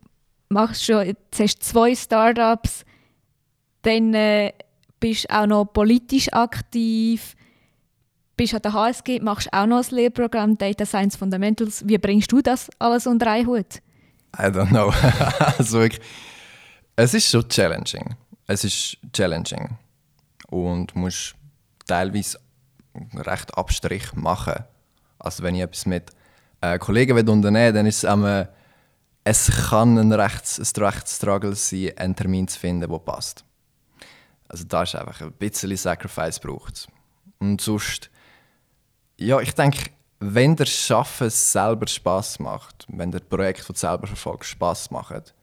machst 0.50 0.86
schon, 0.86 1.06
jetzt 1.06 1.40
hast 1.40 1.64
zwei 1.64 1.96
Startups, 1.96 2.86
dann 3.82 4.14
äh, 4.14 4.54
bist 5.04 5.30
auch 5.30 5.46
noch 5.46 5.66
politisch 5.66 6.32
aktiv, 6.32 7.36
bist 8.38 8.54
an 8.54 8.62
der 8.62 8.72
HSG, 8.72 9.20
machst 9.20 9.52
auch 9.52 9.66
noch 9.66 9.84
ein 9.84 9.96
Lehrprogramm 9.96 10.58
Data 10.58 10.86
Science 10.86 11.18
Fundamentals. 11.18 11.86
Wie 11.86 11.98
bringst 11.98 12.32
du 12.32 12.42
das 12.42 12.70
alles 12.80 13.06
unter 13.06 13.30
einen 13.30 13.46
Hut? 13.46 13.82
I 14.34 14.44
don't 14.44 14.70
know. 14.70 14.94
also 15.58 15.82
wirklich, 15.82 16.02
es 16.96 17.14
ist 17.14 17.30
schon 17.30 17.50
challenging. 17.50 18.16
Es 18.48 18.64
ist 18.64 18.98
challenging. 19.12 19.78
Und 20.48 20.96
musst 20.96 21.36
teilweise 21.86 22.40
recht 23.14 23.58
Abstrich 23.58 24.14
machen. 24.14 24.64
Also 25.20 25.44
wenn 25.44 25.56
ich 25.56 25.64
etwas 25.64 25.86
mit 25.86 26.12
äh, 26.62 26.80
Kollegen 26.80 27.18
unternehmen 27.18 27.54
will, 27.54 27.74
dann 27.74 27.86
ist 27.88 28.06
es 28.06 28.10
ähm, 28.10 28.48
es 29.26 29.52
kann 29.68 29.98
ein 29.98 30.14
rechts, 30.14 30.60
ein 30.60 30.84
rechts 30.84 31.20
sein, 31.20 31.92
einen 31.98 32.16
Termin 32.16 32.48
zu 32.48 32.58
finden, 32.58 32.90
der 32.90 33.00
passt. 33.00 33.44
Also 34.54 34.66
da 34.66 34.84
ist 34.84 34.94
einfach 34.94 35.20
ein 35.20 35.32
bisschen 35.32 35.76
Sacrifice 35.76 36.40
braucht. 36.40 36.88
Und 37.40 37.60
sonst 37.60 38.12
ja, 39.18 39.40
ich 39.40 39.56
denke, 39.56 39.90
wenn 40.20 40.56
der 40.56 40.68
Schaffen 40.68 41.32
selber 41.32 41.88
Spaß 41.88 42.38
macht, 42.38 42.86
wenn 42.88 43.10
der 43.10 43.20
Projekt, 43.20 43.68
das 43.68 43.80
selber 43.80 44.06
verfolgst, 44.06 44.52
Spaß 44.52 44.92
macht, 44.92 45.34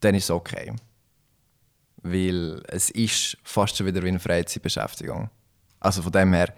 dann 0.00 0.14
ist 0.14 0.24
es 0.24 0.30
okay. 0.30 0.74
Weil 2.02 2.62
es 2.68 2.90
ist 2.90 3.38
fast 3.42 3.74
schon 3.74 3.86
wieder 3.86 4.02
wie 4.02 4.08
eine 4.08 4.20
Freizeitbeschäftigung. 4.20 5.30
Also 5.80 6.02
von 6.02 6.12
dem 6.12 6.34
her, 6.34 6.52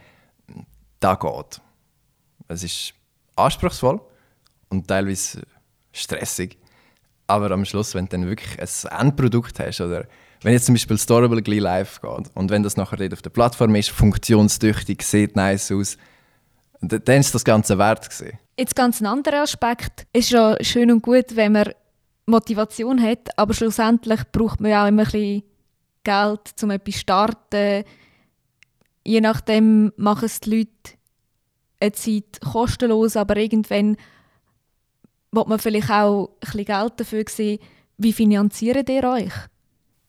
da 0.99 1.15
geht. 1.15 1.61
Es 2.49 2.65
ist 2.65 2.93
anspruchsvoll 3.37 4.01
und 4.69 4.89
teilweise 4.89 5.43
stressig. 5.93 6.59
Aber 7.29 7.53
am 7.53 7.65
Schluss, 7.65 7.95
wenn 7.95 8.07
du 8.07 8.11
dann 8.11 8.27
wirklich 8.27 8.59
ein 8.59 9.01
Endprodukt 9.01 9.61
hast, 9.61 9.81
oder 9.81 10.09
wenn 10.45 10.53
jetzt 10.53 10.67
zum 10.67 10.75
Beispiel 10.75 10.99
Storable 10.99 11.43
gleich 11.43 11.61
live 11.61 12.01
geht 12.03 12.31
und 12.35 12.51
wenn 12.51 12.63
das 12.63 12.77
nachher 12.77 13.11
auf 13.13 13.23
der 13.23 13.31
Plattform 13.31 13.75
ist, 13.77 13.89
funktionstüchtig, 13.91 15.03
sieht 15.03 15.37
nice 15.37 15.73
aus, 15.73 15.97
dann 16.83 17.21
ist 17.21 17.35
das 17.35 17.45
Ganze 17.45 17.79
wert. 17.79 18.11
Gewesen. 18.11 18.39
Jetzt 18.59 18.77
ganz 18.77 19.01
ein 19.01 19.07
anderer 19.07 19.43
Aspekt. 19.43 20.07
Es 20.13 20.27
ist 20.27 20.31
ja 20.33 20.55
schön 20.61 20.91
und 20.93 21.03
gut, 21.03 21.35
wenn 21.35 21.53
man 21.53 21.71
Motivation 22.27 23.03
hat, 23.03 23.31
aber 23.39 23.55
schlussendlich 23.55 24.21
braucht 24.33 24.61
man 24.61 24.71
ja 24.71 24.85
auch 24.85 24.89
immer 24.89 25.03
ein 25.03 25.11
bisschen 25.11 25.43
Geld, 26.05 26.63
um 26.63 26.71
etwas 26.71 26.95
zu 26.95 27.01
starten. 27.01 27.85
Je 29.03 29.21
nachdem 29.23 29.93
machen 29.97 30.27
es 30.27 30.41
die 30.41 30.59
Leute 30.59 30.99
eine 31.81 31.93
Zeit 31.93 32.41
kostenlos, 32.43 33.17
aber 33.17 33.39
irgendwann 33.39 33.97
wird 35.33 35.49
man 35.49 35.59
vielleicht 35.59 35.91
auch 35.91 36.29
ein 36.29 36.35
bisschen 36.41 36.65
Geld 36.67 36.93
dafür 36.99 37.25
sehen. 37.31 37.59
Wie 37.97 38.13
finanziert 38.13 38.91
ihr 38.91 39.05
euch? 39.05 39.33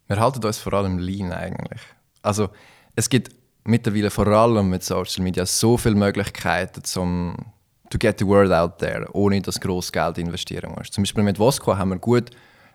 Wir 0.08 0.20
halten 0.20 0.46
uns 0.46 0.60
vor 0.60 0.74
allem 0.74 1.00
lean 1.00 1.32
eigentlich. 1.32 1.82
Also 2.22 2.50
es 2.96 3.10
gibt 3.10 3.32
mittlerweile 3.64 4.10
vor 4.10 4.28
allem 4.28 4.70
mit 4.70 4.84
Social 4.84 5.24
Media 5.24 5.46
so 5.46 5.78
viele 5.78 5.96
Möglichkeiten, 5.96 6.84
um 7.00 7.36
to 7.90 7.98
get 7.98 8.20
the 8.20 8.26
word 8.26 8.52
out 8.52 8.78
there, 8.80 9.08
ohne 9.14 9.42
dass 9.42 9.60
groß 9.60 9.92
Geld 9.92 10.18
investieren 10.18 10.74
musst. 10.76 10.94
Zum 10.94 11.04
Beispiel 11.04 11.24
mit 11.24 11.40
Vosco 11.40 11.76
haben 11.76 11.90
wir 11.90 12.00
gut 12.00 12.32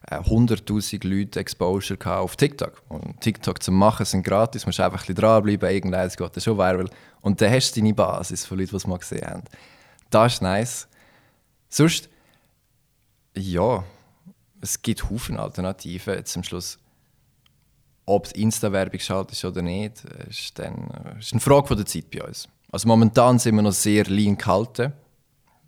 äh, 0.09 0.17
100.000 0.17 1.07
Leute 1.07 1.41
Exposure 1.41 1.99
auf 2.19 2.37
TikTok. 2.37 2.83
Und 2.89 3.21
TikTok 3.21 3.63
zu 3.63 3.73
machen 3.73 4.07
sind 4.07 4.23
gratis, 4.23 4.67
musst 4.67 4.81
einfach 4.81 4.99
ein 4.99 5.07
bisschen 5.07 5.17
dranbleiben, 5.17 5.71
irgendeines 5.71 6.17
geht 6.17 6.37
das 6.37 6.45
schon 6.45 6.59
viral. 6.59 6.89
Und 7.21 7.41
dann 7.41 7.53
hast 7.53 7.73
du 7.73 7.81
deine 7.81 7.95
Basis 7.95 8.47
von 8.47 8.59
Leuten, 8.59 8.71
die 8.71 8.77
es 8.77 8.87
mal 8.87 8.99
gesehen 8.99 9.27
haben. 9.27 9.43
Das 10.11 10.35
ist 10.35 10.43
nice. 10.43 10.89
Sonst, 11.69 12.09
ja, 13.37 13.85
es 14.61 14.83
gibt 14.83 15.09
Haufen 15.09 15.39
Alternativen. 15.39 16.15
Jetzt 16.15 16.37
am 16.37 16.43
Schluss 16.43 16.79
ob 18.11 18.27
es 18.27 18.33
Insta-Werbung 18.33 19.01
schaltet 19.01 19.45
oder 19.45 19.63
nicht, 19.63 20.05
ist, 20.29 20.59
dann, 20.59 20.89
ist 21.19 21.33
eine 21.33 21.41
Frage 21.41 21.77
der 21.77 21.87
Zeit 21.87 22.11
bei 22.11 22.23
uns. 22.23 22.49
Also 22.73 22.89
momentan 22.89 23.39
sind 23.39 23.55
wir 23.55 23.63
noch 23.63 23.73
sehr 23.73 24.05
lean 24.05 24.37
gehalten. 24.37 24.93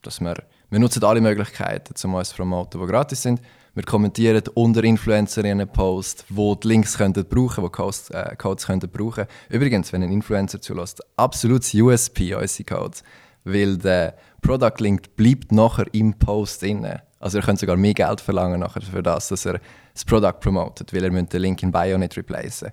Dass 0.02 0.20
wir, 0.20 0.34
wir 0.68 0.78
nutzen 0.80 1.04
alle 1.04 1.20
Möglichkeiten, 1.20 1.94
um 2.04 2.14
uns 2.14 2.30
zu 2.30 2.36
promoten, 2.36 2.80
die 2.80 2.86
gratis 2.86 3.22
sind. 3.22 3.40
Wir 3.74 3.84
kommentieren 3.84 4.42
unter 4.54 4.82
Influencerinnen 4.82 5.68
Post, 5.68 6.24
wo 6.28 6.54
die 6.56 6.68
Links 6.68 6.98
könnten 6.98 7.24
brauchen, 7.24 7.62
wo 7.62 7.70
Codes, 7.70 8.10
äh, 8.10 8.34
Codes 8.36 8.66
brauchen. 8.92 9.26
Übrigens, 9.48 9.92
wenn 9.92 10.02
ein 10.02 10.12
Influencer 10.12 10.60
zulässt, 10.60 11.00
absolutes 11.16 11.72
USP 11.72 12.34
unsere 12.34 12.64
Codes, 12.64 13.04
weil 13.44 13.78
der 13.78 14.16
Product 14.42 14.78
Link 14.80 15.16
bleibt 15.16 15.52
nachher 15.52 15.86
im 15.94 16.14
Post 16.14 16.64
inne. 16.64 17.02
Also 17.22 17.38
ihr 17.38 17.44
könnt 17.44 17.60
sogar 17.60 17.76
mehr 17.76 17.94
Geld 17.94 18.20
verlangen 18.20 18.60
nachher 18.60 18.82
für 18.82 19.02
das, 19.02 19.28
dass 19.28 19.46
er 19.46 19.60
das 19.94 20.04
Produkt 20.04 20.40
promotet, 20.40 20.92
weil 20.92 21.04
er 21.04 21.10
den 21.10 21.40
Link 21.40 21.62
in 21.62 21.70
Bio 21.70 21.96
nicht 21.96 22.16
replacen. 22.16 22.72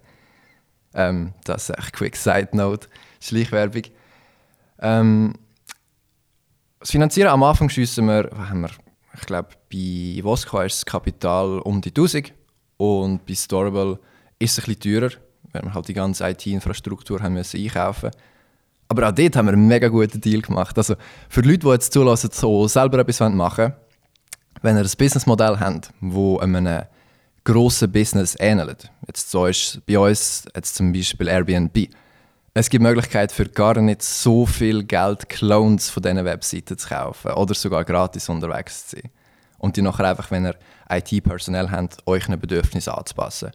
Ähm, 0.95 1.33
das 1.43 1.69
ist 1.69 1.77
echt 1.77 1.93
quick 1.93 2.15
Side 2.15 2.49
Note, 2.53 2.87
Schleichwerbung. 3.21 3.83
Ähm, 4.79 5.35
das 6.79 6.89
Finanzieren 6.91 7.29
am 7.29 7.43
Anfang 7.43 7.69
schiessen 7.69 8.07
wir, 8.07 8.29
haben 8.35 8.61
wir, 8.61 8.71
ich 9.13 9.25
glaube, 9.27 9.49
bei 9.71 10.23
Vosco 10.23 10.61
ist 10.61 10.77
das 10.77 10.85
Kapital 10.85 11.59
um 11.59 11.79
die 11.79 11.89
1000 11.89 12.33
und 12.77 13.25
bei 13.27 13.35
Storable 13.35 13.99
ist 14.39 14.57
es 14.57 14.63
ein 14.63 14.73
bisschen 14.73 14.99
teurer, 14.99 15.11
weil 15.51 15.61
wir 15.61 15.73
halt 15.75 15.87
die 15.87 15.93
ganze 15.93 16.27
IT-Infrastruktur 16.27 17.21
haben 17.21 17.33
müssen 17.33 17.61
einkaufen 17.61 18.09
Aber 18.87 19.09
auch 19.09 19.11
dort 19.11 19.35
haben 19.35 19.45
wir 19.45 19.53
einen 19.53 19.67
mega 19.67 19.89
guten 19.89 20.21
Deal 20.21 20.41
gemacht. 20.41 20.75
Also 20.75 20.95
für 21.27 21.41
Leute, 21.41 21.59
die 21.59 21.67
jetzt 21.67 21.93
zulassen, 21.93 22.31
so 22.31 22.67
selber 22.67 22.99
etwas 22.99 23.19
machen 23.19 23.57
wollen, 23.57 23.88
wenn 24.61 24.77
ihr 24.77 24.83
ein 24.83 24.91
Businessmodell 24.97 25.59
habt, 25.59 25.91
das 26.01 26.41
einem 26.41 26.83
grossen 27.43 27.91
Business 27.91 28.35
ähnelt, 28.39 28.91
jetzt 29.07 29.31
so 29.31 29.45
ist 29.45 29.81
bei 29.85 29.97
uns 29.97 30.45
jetzt 30.55 30.75
zum 30.75 30.91
Beispiel 30.93 31.27
Airbnb, 31.27 31.89
es 32.53 32.69
gibt 32.69 32.83
Möglichkeiten 32.83 33.33
für 33.33 33.45
gar 33.45 33.79
nicht 33.79 34.01
so 34.01 34.45
viel 34.45 34.83
Geld 34.83 35.29
Clones 35.29 35.89
von 35.89 36.03
diesen 36.03 36.25
Webseiten 36.25 36.77
zu 36.77 36.89
kaufen 36.89 37.31
oder 37.31 37.53
sogar 37.53 37.85
gratis 37.85 38.27
unterwegs 38.27 38.87
zu 38.87 38.97
sein. 38.97 39.11
Und 39.59 39.77
die 39.77 39.81
nachher 39.81 40.09
einfach, 40.09 40.31
wenn 40.31 40.45
ihr 40.45 40.55
IT-Personal 40.89 41.69
habt, 41.69 42.05
euch 42.07 42.27
ein 42.27 42.39
Bedürfnis 42.39 42.87
anzupassen. 42.87 43.51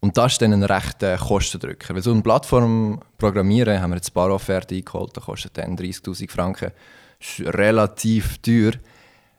Und 0.00 0.16
das 0.16 0.32
ist 0.32 0.42
dann 0.42 0.52
ein 0.52 0.62
rechter 0.62 1.16
Kostendrücker. 1.16 1.94
Weil 1.94 2.02
so 2.02 2.12
eine 2.12 2.22
Plattform 2.22 3.00
programmieren, 3.18 3.80
haben 3.80 3.90
wir 3.90 3.96
jetzt 3.96 4.10
ein 4.10 4.14
paar 4.14 4.30
Offerten 4.30 4.76
eingeholt, 4.76 5.16
das 5.16 5.24
kostet 5.24 5.58
dann 5.58 5.76
30'000 5.76 6.30
Franken. 6.30 6.72
Das 7.18 7.38
ist 7.38 7.54
relativ 7.54 8.38
teuer. 8.38 8.72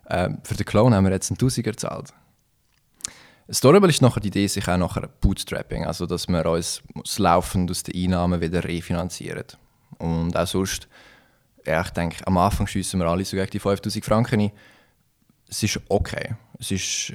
Ähm, 0.10 0.40
für 0.44 0.56
den 0.56 0.66
Clone 0.66 0.96
haben 0.96 1.06
wir 1.06 1.12
jetzt 1.12 1.30
einen 1.30 1.38
Tausiger 1.38 1.72
gezahlt. 1.72 2.14
Storable 3.52 3.90
ist 3.90 4.02
nachher 4.02 4.20
die 4.20 4.28
Idee, 4.28 4.48
sich 4.48 4.68
auch 4.68 4.78
nachher 4.78 5.08
Bootstrapping, 5.22 5.86
also 5.86 6.06
dass 6.06 6.28
wir 6.28 6.46
uns 6.46 6.82
laufend 7.18 7.72
aus 7.72 7.84
den 7.84 7.96
Einnahmen 7.96 8.42
wieder 8.42 8.64
refinanzieren. 8.64 9.46
Und 9.98 10.38
auch 10.38 10.48
sonst, 10.48 10.88
ja, 11.66 11.82
ich 11.82 11.90
denke, 11.90 12.26
am 12.28 12.38
Anfang 12.38 12.68
schiessen 12.68 13.00
wir 13.00 13.08
alle 13.08 13.26
so 13.26 13.36
gegen 13.36 13.50
die 13.50 13.60
5000 13.60 14.06
Franken 14.06 14.42
ein. 14.42 14.52
Es 15.48 15.64
ist 15.64 15.80
okay. 15.90 16.36
Es 16.60 16.70
ist, 16.70 17.14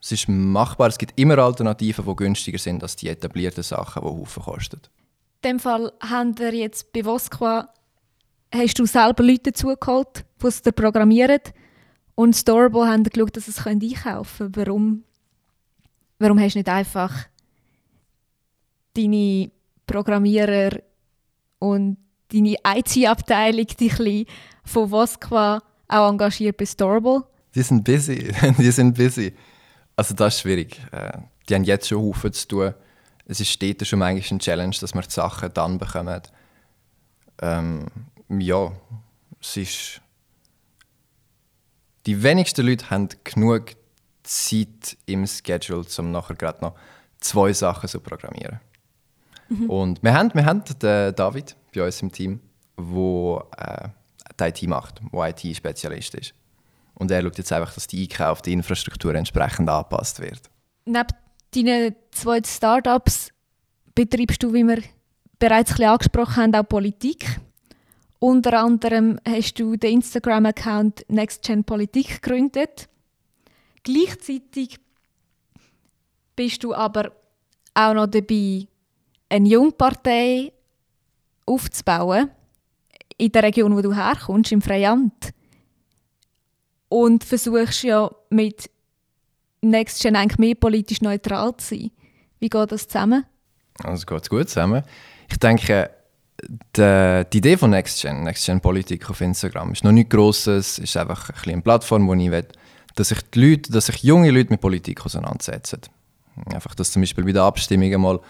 es 0.00 0.12
ist 0.12 0.28
machbar. 0.28 0.88
Es 0.88 0.96
gibt 0.96 1.18
immer 1.18 1.38
Alternativen, 1.38 2.04
die 2.04 2.16
günstiger 2.16 2.58
sind 2.58 2.82
als 2.82 2.96
die 2.96 3.08
etablierten 3.08 3.62
Sachen, 3.62 4.02
die 4.02 4.08
Haufen 4.08 4.42
kosten. 4.42 4.80
In 5.42 5.50
dem 5.50 5.60
Fall 5.60 5.92
haben 6.00 6.38
wir 6.38 6.54
jetzt 6.54 6.92
bei 6.92 7.04
Vosqua, 7.04 7.68
hast 8.52 8.78
du 8.78 8.86
selber 8.86 9.22
Leute 9.22 9.52
dazugeholt, 9.52 10.24
die 10.42 10.46
es 10.46 10.62
programmieren 10.62 11.40
und 12.18 12.34
Storable 12.34 12.88
haben 12.88 13.04
geschaut, 13.04 13.36
dass 13.36 13.44
sie 13.44 13.52
es 13.52 13.64
einkaufen 13.64 14.50
können. 14.50 14.56
Warum, 14.56 15.04
warum 16.18 16.40
hast 16.40 16.54
du 16.54 16.58
nicht 16.58 16.68
einfach 16.68 17.14
deine 18.92 19.52
Programmierer 19.86 20.80
und 21.60 21.96
deine 22.32 22.56
IT-Abteilung 22.66 23.68
die 23.78 24.26
von 24.64 24.90
Voskwa 24.90 25.62
auch 25.86 26.10
engagiert 26.10 26.56
bei 26.56 26.66
Storable? 26.66 27.22
Die 27.54 27.62
sind 27.62 27.84
busy. 27.84 28.34
die 28.58 28.72
sind 28.72 28.98
busy. 28.98 29.32
Also 29.94 30.12
das 30.14 30.34
ist 30.34 30.40
schwierig. 30.40 30.76
Äh, 30.90 31.18
die 31.48 31.54
haben 31.54 31.62
jetzt 31.62 31.86
schon 31.86 32.02
Haufen 32.02 32.32
zu 32.32 32.48
tun. 32.48 32.74
es 33.26 33.38
ist 33.38 33.62
dort 33.62 33.86
schon 33.86 34.00
manchmal 34.00 34.28
eine 34.28 34.38
Challenge, 34.40 34.76
dass 34.80 34.92
man 34.92 35.04
die 35.04 35.12
Sachen 35.12 35.54
dann 35.54 35.78
bekommt. 35.78 36.32
Ähm, 37.40 37.86
ja, 38.28 38.72
es 39.40 39.56
ist... 39.56 40.00
Die 42.08 42.22
wenigsten 42.22 42.66
Leute 42.66 42.88
haben 42.88 43.10
genug 43.22 43.72
Zeit 44.22 44.96
im 45.04 45.26
Schedule, 45.26 45.84
um 45.98 46.10
nachher 46.10 46.36
gerade 46.36 46.62
noch 46.62 46.74
zwei 47.20 47.52
Sachen 47.52 47.86
zu 47.86 48.00
programmieren. 48.00 48.60
Mhm. 49.50 49.68
Und 49.68 50.02
wir 50.02 50.14
haben, 50.14 50.32
wir 50.32 50.46
haben 50.46 50.62
den 50.64 51.14
David 51.14 51.54
bei 51.74 51.84
uns 51.84 52.00
im 52.00 52.10
Team, 52.10 52.40
der 52.78 53.44
äh, 53.58 53.88
die 54.40 54.62
IT 54.62 54.68
macht, 54.70 55.02
der 55.12 55.28
IT-Spezialist 55.28 56.14
ist. 56.14 56.32
Und 56.94 57.10
er 57.10 57.20
schaut 57.20 57.36
jetzt 57.36 57.52
einfach, 57.52 57.74
dass 57.74 57.86
die 57.86 58.04
eingekaufte 58.04 58.52
Infrastruktur 58.52 59.14
entsprechend 59.14 59.68
angepasst 59.68 60.18
wird. 60.18 60.40
Neben 60.86 61.08
deinen 61.54 61.94
zwei 62.12 62.40
Startups 62.42 63.28
betreibst 63.94 64.42
du, 64.42 64.54
wie 64.54 64.64
wir 64.64 64.82
bereits 65.38 65.78
ein 65.78 65.86
angesprochen 65.86 66.36
haben, 66.36 66.54
auch 66.54 66.66
Politik. 66.66 67.38
Unter 68.20 68.60
anderem 68.60 69.20
hast 69.26 69.60
du 69.60 69.76
den 69.76 69.94
Instagram-Account 69.94 71.04
NextGen 71.08 71.62
Politik 71.64 72.20
gegründet. 72.20 72.88
Gleichzeitig 73.84 74.80
bist 76.34 76.64
du 76.64 76.74
aber 76.74 77.12
auch 77.74 77.94
noch 77.94 78.08
dabei, 78.08 78.66
eine 79.28 79.48
Jungpartei 79.48 80.52
aufzubauen 81.46 82.30
in 83.16 83.32
der 83.32 83.44
Region, 83.44 83.76
wo 83.76 83.82
du 83.82 83.94
herkommst, 83.94 84.52
im 84.52 84.62
Freiamt. 84.62 85.32
Und 86.88 87.22
versuchst 87.22 87.82
ja 87.84 88.10
mit 88.30 88.70
NextGen 89.60 90.16
eigentlich 90.16 90.38
mehr 90.38 90.54
politisch 90.54 91.02
neutral 91.02 91.56
zu 91.56 91.74
sein. 91.74 91.90
Wie 92.40 92.48
geht 92.48 92.72
das 92.72 92.88
zusammen? 92.88 93.24
Also 93.84 94.06
geht 94.06 94.28
gut 94.28 94.48
zusammen. 94.48 94.82
Ich 95.30 95.38
denke, 95.38 95.90
die, 96.76 97.24
die 97.32 97.38
Idee 97.38 97.56
von 97.56 97.70
NextGen, 97.70 98.24
NextGen 98.24 98.60
Politik 98.60 99.08
auf 99.10 99.20
Instagram, 99.20 99.72
ist 99.72 99.84
noch 99.84 99.92
nichts 99.92 100.10
Grosses, 100.10 100.78
ist 100.78 100.96
einfach 100.96 101.30
ein 101.30 101.52
eine 101.52 101.62
Plattform, 101.62 102.06
wo 102.06 102.14
ich 102.14 102.30
will, 102.30 102.46
dass 102.94 103.08
sich 103.08 103.22
die 103.30 103.50
Leute, 103.50 103.72
dass 103.72 103.86
sich 103.86 104.02
junge 104.02 104.30
Leute 104.30 104.50
mit 104.50 104.60
Politik 104.60 105.04
auseinandersetzen. 105.04 105.80
Einfach, 106.52 106.74
dass 106.74 106.92
zum 106.92 107.02
Beispiel 107.02 107.24
bei 107.24 107.32
den 107.32 107.42
Abstimmungen 107.42 108.00
mal 108.00 108.20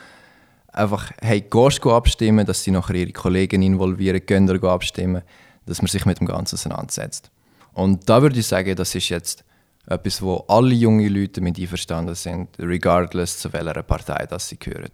einfach, 0.73 1.11
hey, 1.21 1.41
gehst 1.43 1.85
du 1.85 1.93
abstimmen, 1.93 2.47
dass 2.47 2.63
sie 2.63 2.71
nachher 2.71 2.95
ihre 2.95 3.13
Kollegen 3.13 3.63
involvieren, 3.63 4.25
gehen 4.25 4.65
abstimmen, 4.65 5.23
dass 5.67 5.83
man 5.83 5.89
sich 5.89 6.07
mit 6.07 6.21
dem 6.21 6.27
Ganzen 6.27 6.55
auseinandersetzt. 6.55 7.31
Und 7.73 8.09
da 8.09 8.23
würde 8.23 8.39
ich 8.39 8.47
sagen, 8.47 8.75
das 8.75 8.95
ist 8.95 9.09
jetzt 9.11 9.45
etwas, 9.87 10.21
wo 10.23 10.45
alle 10.49 10.75
junge 10.75 11.09
Leute 11.09 11.41
mit 11.41 11.59
einverstanden 11.59 12.15
sind, 12.15 12.49
regardless 12.59 13.39
zu 13.39 13.53
welcher 13.53 13.83
Partei 13.83 14.27
das 14.27 14.49
sie 14.49 14.59
gehören. 14.59 14.93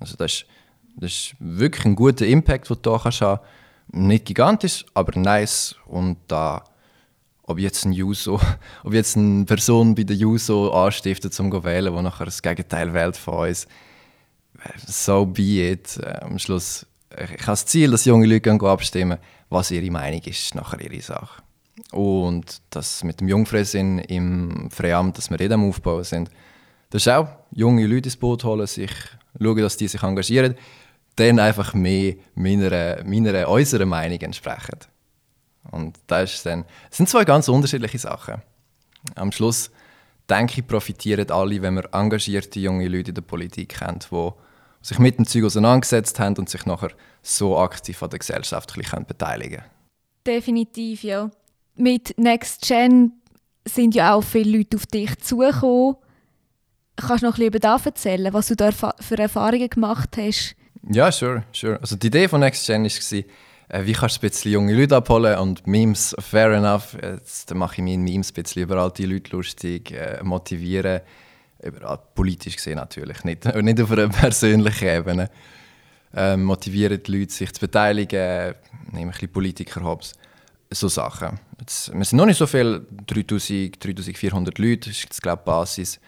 Also 0.00 0.16
das 0.16 0.32
ist, 0.32 0.46
das 0.96 1.10
ist 1.10 1.36
wirklich 1.38 1.84
ein 1.84 1.96
guter 1.96 2.26
Impact, 2.26 2.70
den 2.70 2.76
du 2.82 2.90
hier 2.90 3.00
kannst 3.02 3.20
haben. 3.20 3.40
Nicht 3.92 4.26
gigantisch, 4.26 4.84
aber 4.94 5.18
nice. 5.18 5.76
Und 5.86 6.18
da, 6.28 6.64
ob 7.42 7.58
jetzt 7.58 7.84
ein 7.84 7.92
Juso, 7.92 8.40
ob 8.84 8.92
jetzt 8.92 9.16
eine 9.16 9.44
Person 9.44 9.94
bei 9.94 10.04
der 10.04 10.16
Juso 10.16 10.72
anstiftet, 10.72 11.38
um 11.40 11.50
zu 11.50 11.64
wählen, 11.64 11.94
die 11.94 12.02
nachher 12.02 12.24
das 12.24 12.42
Gegenteil 12.42 12.92
wählt 12.94 13.16
von 13.16 13.48
uns, 13.48 13.66
so 14.86 15.26
be 15.26 15.70
it. 15.70 15.98
Äh, 15.98 16.20
am 16.22 16.38
Schluss, 16.38 16.86
ich 17.10 17.30
habe 17.30 17.44
das 17.46 17.66
Ziel, 17.66 17.90
dass 17.90 18.04
junge 18.04 18.26
Leute 18.26 18.50
abstimmen, 18.52 19.18
was 19.50 19.70
ihre 19.70 19.90
Meinung 19.90 20.22
ist, 20.22 20.54
nachher 20.54 20.80
ihre 20.80 21.02
Sache. 21.02 21.42
Und 21.92 22.62
das 22.70 23.04
mit 23.04 23.20
dem 23.20 23.28
Jungfräsinn 23.28 23.98
im 23.98 24.70
Freiamt, 24.70 25.18
dass 25.18 25.30
wir 25.30 25.40
eh 25.40 25.52
am 25.52 25.68
Aufbauen 25.68 26.04
sind, 26.04 26.30
das 26.90 27.02
ist 27.02 27.12
auch, 27.12 27.28
junge 27.50 27.86
Leute 27.86 28.08
ins 28.08 28.16
Boot 28.16 28.44
holen, 28.44 28.66
sich 28.66 28.90
schauen, 29.40 29.56
dass 29.56 29.76
die 29.76 29.88
sich 29.88 30.02
engagieren, 30.02 30.54
dann 31.16 31.38
einfach 31.38 31.74
mehr 31.74 32.14
meiner, 32.34 33.02
meiner 33.04 33.48
unserer 33.48 33.86
Meinung 33.86 34.20
entsprechen. 34.20 34.78
Und 35.70 35.98
das, 36.06 36.34
ist 36.34 36.46
dann, 36.46 36.64
das 36.88 36.98
sind 36.98 37.08
zwei 37.08 37.24
ganz 37.24 37.48
unterschiedliche 37.48 37.98
Sachen. 37.98 38.42
Am 39.14 39.32
Schluss, 39.32 39.70
denke 40.28 40.60
ich, 40.60 40.66
profitieren 40.66 41.30
alle, 41.30 41.62
wenn 41.62 41.74
wir 41.74 41.88
engagierte 41.92 42.60
junge 42.60 42.88
Leute 42.88 43.10
in 43.10 43.14
der 43.14 43.22
Politik 43.22 43.80
haben, 43.80 43.98
die 43.98 44.30
sich 44.82 44.98
mit 44.98 45.18
dem 45.18 45.26
Zeug 45.26 45.44
auseinandergesetzt 45.44 46.18
haben 46.20 46.36
und 46.36 46.48
sich 46.48 46.66
nachher 46.66 46.90
so 47.22 47.58
aktiv 47.58 48.02
an 48.02 48.10
der 48.10 48.18
Gesellschaft 48.18 48.74
beteiligen 49.06 49.58
können. 49.58 49.70
Definitiv, 50.26 51.02
ja. 51.02 51.30
Mit 51.76 52.16
NextGen 52.18 53.12
sind 53.64 53.94
ja 53.94 54.14
auch 54.14 54.22
viele 54.22 54.58
Leute 54.58 54.76
auf 54.76 54.86
dich 54.86 55.18
zugekommen. 55.18 55.96
Kannst 56.96 57.22
du 57.22 57.26
noch 57.26 57.38
ein 57.38 57.50
bisschen 57.50 57.84
erzählen, 57.84 58.32
was 58.32 58.48
du 58.48 58.56
da 58.56 58.70
für 58.70 59.18
Erfahrungen 59.18 59.68
gemacht 59.68 60.16
hast? 60.16 60.54
Ja, 60.88 61.10
sure, 61.10 61.44
sure. 61.52 61.78
Also 61.80 61.96
die 61.96 62.08
Idee 62.08 62.28
von 62.28 62.40
NextGen 62.40 62.84
war, 62.84 63.24
äh, 63.68 63.86
wie 63.86 63.92
kannst 63.92 64.16
du 64.16 64.18
ein 64.26 64.30
bisschen 64.30 64.52
junge 64.52 64.74
Leute 64.74 64.96
abholen 64.96 65.38
und 65.38 65.66
Memes, 65.66 66.14
fair 66.18 66.52
enough. 66.52 66.96
Jetzt 67.00 67.54
mache 67.54 67.76
ich 67.76 67.82
meine 67.82 68.02
Memes 68.02 68.30
ein 68.30 68.34
bisschen 68.34 68.62
über 68.62 68.76
alte 68.76 69.06
Leute 69.06 69.34
lustig, 69.34 69.92
äh, 69.92 70.22
motivieren. 70.22 71.00
Überall, 71.62 71.98
politisch 72.14 72.56
gesehen 72.56 72.76
natürlich, 72.76 73.24
nicht, 73.24 73.44
nicht 73.62 73.80
auf 73.80 73.90
einer 73.90 74.08
persönlichen 74.08 74.88
Ebene. 74.88 75.30
Äh, 76.14 76.36
motivieren 76.36 77.02
die 77.02 77.18
Leute, 77.18 77.32
sich 77.32 77.52
zu 77.52 77.60
beteiligen, 77.60 78.54
nehmen 78.92 79.08
ein 79.08 79.10
bisschen 79.10 79.32
Politiker-Hobbs 79.32 80.12
so 80.70 80.88
Sachen. 80.88 81.38
Jetzt, 81.60 81.92
wir 81.94 82.04
sind 82.04 82.18
noch 82.18 82.26
nicht 82.26 82.38
so 82.38 82.46
viel, 82.46 82.86
3000, 83.06 83.82
3400 83.82 84.58
Leute, 84.58 84.90
das 84.90 85.04
ist 85.04 85.22
glaube 85.22 85.40
ich, 85.40 85.44
Basis. 85.44 86.00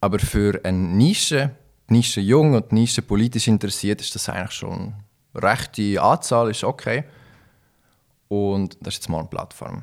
Aber 0.00 0.18
für 0.18 0.60
eine 0.64 0.78
Nische, 0.78 1.50
Nische 1.90 2.20
jung 2.20 2.54
und 2.54 2.72
Nische 2.72 3.02
politisch 3.02 3.48
interessiert, 3.48 4.00
ist 4.00 4.14
das 4.14 4.28
eigentlich 4.28 4.52
schon 4.52 4.94
eine 5.34 5.42
rechte 5.42 6.00
Anzahl, 6.00 6.50
ist 6.50 6.64
okay. 6.64 7.04
Und 8.28 8.76
das 8.80 8.94
ist 8.94 9.02
jetzt 9.02 9.08
mal 9.08 9.18
eine 9.18 9.28
Plattform. 9.28 9.82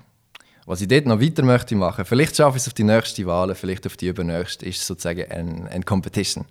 Was 0.65 0.81
ich 0.81 0.87
dort 0.87 1.05
noch 1.05 1.21
weiter 1.21 1.43
möchte 1.43 1.75
machen, 1.75 2.05
vielleicht 2.05 2.35
schaffe 2.35 2.57
ich 2.57 2.63
es 2.63 2.67
auf 2.67 2.73
die 2.73 2.83
nächste 2.83 3.25
Wahl, 3.25 3.53
vielleicht 3.55 3.85
auf 3.85 3.95
die 3.95 4.07
übernächste, 4.07 4.65
ist 4.65 4.85
sozusagen 4.85 5.29
eine, 5.31 5.69
eine 5.69 5.83
Competition. 5.83 6.45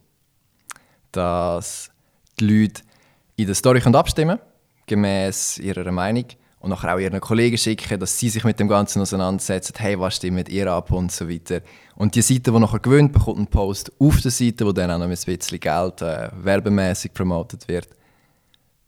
Dass 1.12 1.90
die 2.40 2.46
Leute 2.46 2.82
in 3.36 3.46
der 3.46 3.54
Story 3.54 3.80
abstimmen 3.80 4.38
können, 4.38 4.50
gemäß 4.86 5.58
ihrer 5.58 5.90
Meinung 5.92 6.24
und 6.66 6.70
nachher 6.70 6.94
auch 6.94 6.98
ihren 6.98 7.20
Kollegen 7.20 7.56
schicken, 7.56 8.00
dass 8.00 8.18
sie 8.18 8.28
sich 8.28 8.42
mit 8.42 8.58
dem 8.58 8.66
Ganzen 8.66 9.00
auseinandersetzen, 9.00 9.72
hey, 9.78 9.98
was 10.00 10.16
stimmt 10.16 10.48
ihr 10.48 10.66
ab 10.70 10.90
und 10.90 11.12
so 11.12 11.28
weiter. 11.28 11.60
Und 11.94 12.16
die 12.16 12.22
Seite, 12.22 12.50
die 12.50 12.58
nachher 12.58 12.80
gewöhnt, 12.80 13.12
bekommt 13.12 13.38
einen 13.38 13.46
Post 13.46 13.92
auf 14.00 14.20
der 14.20 14.32
Seite, 14.32 14.66
wo 14.66 14.72
dann 14.72 14.90
auch 14.90 14.98
noch 14.98 15.04
ein 15.04 15.10
bisschen 15.10 15.60
Geld 15.60 16.02
äh, 16.02 16.28
werbemäßig 16.42 17.14
promotet 17.14 17.68
wird. 17.68 17.88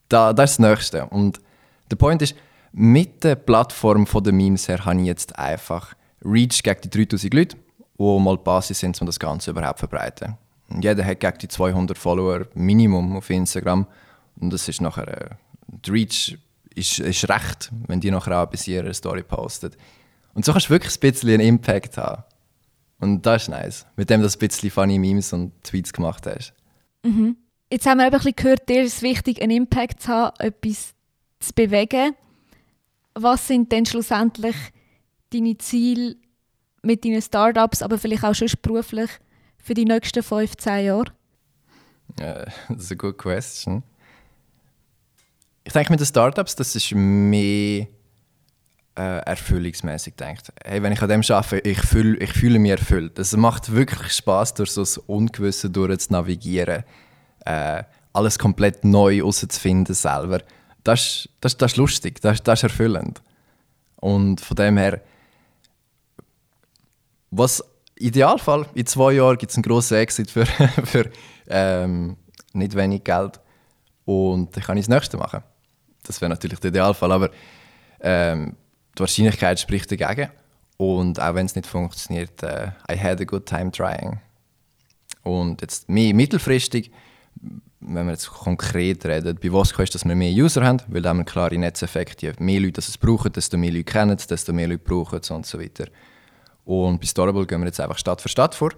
Da, 0.09 0.33
das 0.33 0.51
ist 0.51 0.59
das 0.59 0.69
Nächste. 0.69 1.07
Und 1.07 1.41
der 1.89 1.95
Point 1.95 2.21
ist, 2.21 2.35
mit 2.73 3.23
der 3.23 3.37
Plattform 3.37 4.07
der 4.25 4.33
Memes 4.33 4.67
her 4.67 4.85
habe 4.85 4.99
ich 5.01 5.07
jetzt 5.07 5.39
einfach 5.39 5.95
Reach 6.25 6.61
gegen 6.65 6.81
die 6.81 6.91
3000 6.91 7.33
Leute, 7.33 7.57
die 7.97 8.19
mal 8.19 8.37
die 8.37 8.43
Basis 8.43 8.81
sind, 8.81 9.01
um 9.01 9.07
das 9.07 9.21
Ganze 9.21 9.53
überhaupt 9.53 9.79
zu 9.79 9.87
verbreiten. 9.87 10.37
Und 10.69 10.83
jeder 10.83 11.05
hat 11.05 11.21
gegen 11.21 11.39
die 11.39 11.49
200 11.49 11.97
Follower 11.97 12.47
Minimum 12.55 13.17
auf 13.17 13.31
Instagram. 13.31 13.87
Und 14.41 14.53
das 14.53 14.69
ist 14.69 14.81
nachher, 14.81 15.09
äh, 15.09 15.31
die 15.69 15.91
Reach 15.93 16.39
ist, 16.79 16.99
ist 17.01 17.29
recht, 17.29 17.71
wenn 17.87 18.01
die 18.01 18.11
nachher 18.11 18.43
auch 18.43 18.47
bis 18.47 18.67
ihre 18.69 18.93
Story 18.95 19.23
postet. 19.23 19.77
Und 20.35 20.45
so 20.45 20.53
kannst 20.53 20.67
du 20.67 20.71
wirklich 20.71 20.97
ein 20.97 21.01
bisschen 21.01 21.31
einen 21.31 21.41
Impact 21.41 21.97
haben. 21.99 22.25
Und 23.01 23.25
das 23.27 23.43
ist 23.43 23.49
nice, 23.49 23.87
mit 23.97 24.11
dem 24.11 24.23
du 24.23 24.29
ein 24.29 24.39
bisschen 24.39 24.71
funny 24.71 24.99
Memes 24.99 25.33
und 25.33 25.53
Tweets 25.63 25.93
gemacht 25.93 26.27
hast. 26.27 26.53
Mhm. 27.05 27.37
Jetzt 27.71 27.87
haben 27.87 27.99
wir 27.99 28.07
ein 28.07 28.11
bisschen 28.13 28.35
gehört, 28.35 28.69
dir 28.69 28.83
ist 28.83 28.97
es 28.97 29.03
wichtig, 29.03 29.43
einen 29.43 29.57
Impact 29.57 30.03
zu 30.03 30.09
haben, 30.09 30.37
etwas 30.41 30.95
zu 31.39 31.53
bewegen. 31.55 32.15
Was 33.15 33.47
sind 33.47 33.71
denn 33.73 33.85
schlussendlich 33.85 34.57
deine 35.31 35.59
Ziele 35.59 36.17
mit 36.83 37.05
deinen 37.05 37.23
Startups, 37.23 37.83
aber 37.83 37.99
vielleicht 37.99 38.25
auch 38.25 38.35
schon 38.35 38.49
beruflich 38.63 39.11
für 39.59 39.75
die 39.75 39.85
nächsten 39.85 40.23
15 40.23 40.87
Jahre? 40.87 41.13
Ja, 42.19 42.45
das 42.69 42.85
ist 42.85 42.91
eine 42.91 42.99
gute 42.99 43.15
Question. 43.15 43.83
Ich 45.69 45.75
denke 45.75 45.93
mit 45.93 46.01
den 46.01 46.07
Startups, 46.07 46.57
das 46.57 46.75
ist 46.75 46.93
mehr 46.95 47.89
äh, 48.97 49.19
erfüllungsmäßig 49.19 50.15
denkt. 50.15 50.51
Hey, 50.65 50.83
wenn 50.83 50.95
ich 50.95 51.03
an 51.03 51.11
dem 51.11 51.21
arbeite, 51.29 51.59
ich, 51.69 51.79
fühl, 51.83 52.23
ich 52.23 52.33
fühle 52.33 52.59
mich 52.59 52.71
erfüllt. 52.71 53.19
Es 53.19 53.37
macht 53.37 53.71
wirklich 53.71 54.13
Spaß, 54.15 54.55
durch 54.55 54.71
so 54.71 54.81
das 54.81 54.97
Ungewisse 54.97 55.69
durch 55.69 55.99
zu 55.99 56.13
navigieren, 56.15 56.85
äh, 57.45 57.83
alles 58.15 58.39
komplett 58.39 58.83
neu 58.83 59.17
herauszufinden 59.17 59.95
selber. 59.95 60.41
Das, 60.85 61.01
ist, 61.01 61.29
das, 61.43 61.59
das 61.59 61.73
ist 61.73 61.77
lustig, 61.77 62.23
das, 62.23 62.43
das 62.43 62.61
ist 62.61 62.63
erfüllend. 62.63 63.21
Und 63.97 64.41
von 64.41 64.57
dem 64.57 64.79
her, 64.79 65.03
was 67.31 67.63
Idealfall, 67.99 68.65
in 68.73 68.87
zwei 68.87 69.13
Jahren 69.13 69.37
gibt 69.37 69.53
es 69.53 69.59
einen 69.59 69.65
grossen 69.65 69.99
Exit 69.99 70.31
für, 70.31 70.47
für 70.87 71.11
ähm, 71.47 72.17
nicht 72.55 72.75
wenig 72.75 73.05
Geld 73.05 73.39
und 74.07 74.57
dann 74.57 74.65
kann 74.65 74.79
ich 74.79 74.87
das 74.87 74.95
nächste 74.95 75.19
machen. 75.19 75.43
Das 76.05 76.21
wäre 76.21 76.31
natürlich 76.31 76.59
der 76.61 76.71
Idealfall, 76.71 77.13
aber 77.13 77.31
ähm, 78.01 78.57
die 78.97 79.01
Wahrscheinlichkeit 79.01 79.61
spricht 79.61 79.91
dagegen. 79.91 80.31
Und 80.77 81.21
auch 81.21 81.35
wenn 81.35 81.47
es 81.47 81.57
nicht 81.57 81.67
funktioniert, 81.67 82.43
äh, 82.43 82.71
I 82.91 82.99
had 82.99 83.21
a 83.21 83.25
good 83.25 83.47
time 83.47 83.71
trying. 83.71 84.21
Und 85.25 85.61
jetzt 85.61 85.89
mehr 85.89 86.15
mittelfristig 86.15 86.93
wenn 87.81 88.07
wir 88.07 88.13
jetzt 88.13 88.31
konkret 88.31 89.05
reden, 89.07 89.39
bei 89.41 89.53
Wasco 89.53 89.83
ist, 89.83 89.95
dass 89.95 90.05
wir 90.05 90.15
mehr 90.15 90.33
User 90.33 90.65
haben, 90.65 90.83
weil 90.89 91.03
da 91.03 91.11
haben 91.11 91.19
wir 91.19 91.25
klare 91.25 91.57
Netzeffekte. 91.57 92.27
Je 92.27 92.33
mehr 92.39 92.61
Leute 92.61 92.81
es 92.81 92.99
brauchen, 92.99 93.33
desto 93.33 93.57
mehr 93.57 93.71
Leute 93.71 93.85
kennen 93.85 94.17
es, 94.17 94.27
desto 94.27 94.53
mehr 94.53 94.69
Leute 94.69 94.83
brauchen 94.83 95.21
es 95.21 95.31
und 95.31 95.47
so 95.47 95.61
weiter. 95.61 95.87
Und 96.65 97.01
bei 97.01 97.07
Storable 97.07 97.47
gehen 97.47 97.61
wir 97.61 97.67
jetzt 97.67 97.81
einfach 97.81 97.99
Stadt 97.99 98.21
für 98.21 98.29
Stadt 98.29 98.55
vor. 98.55 98.71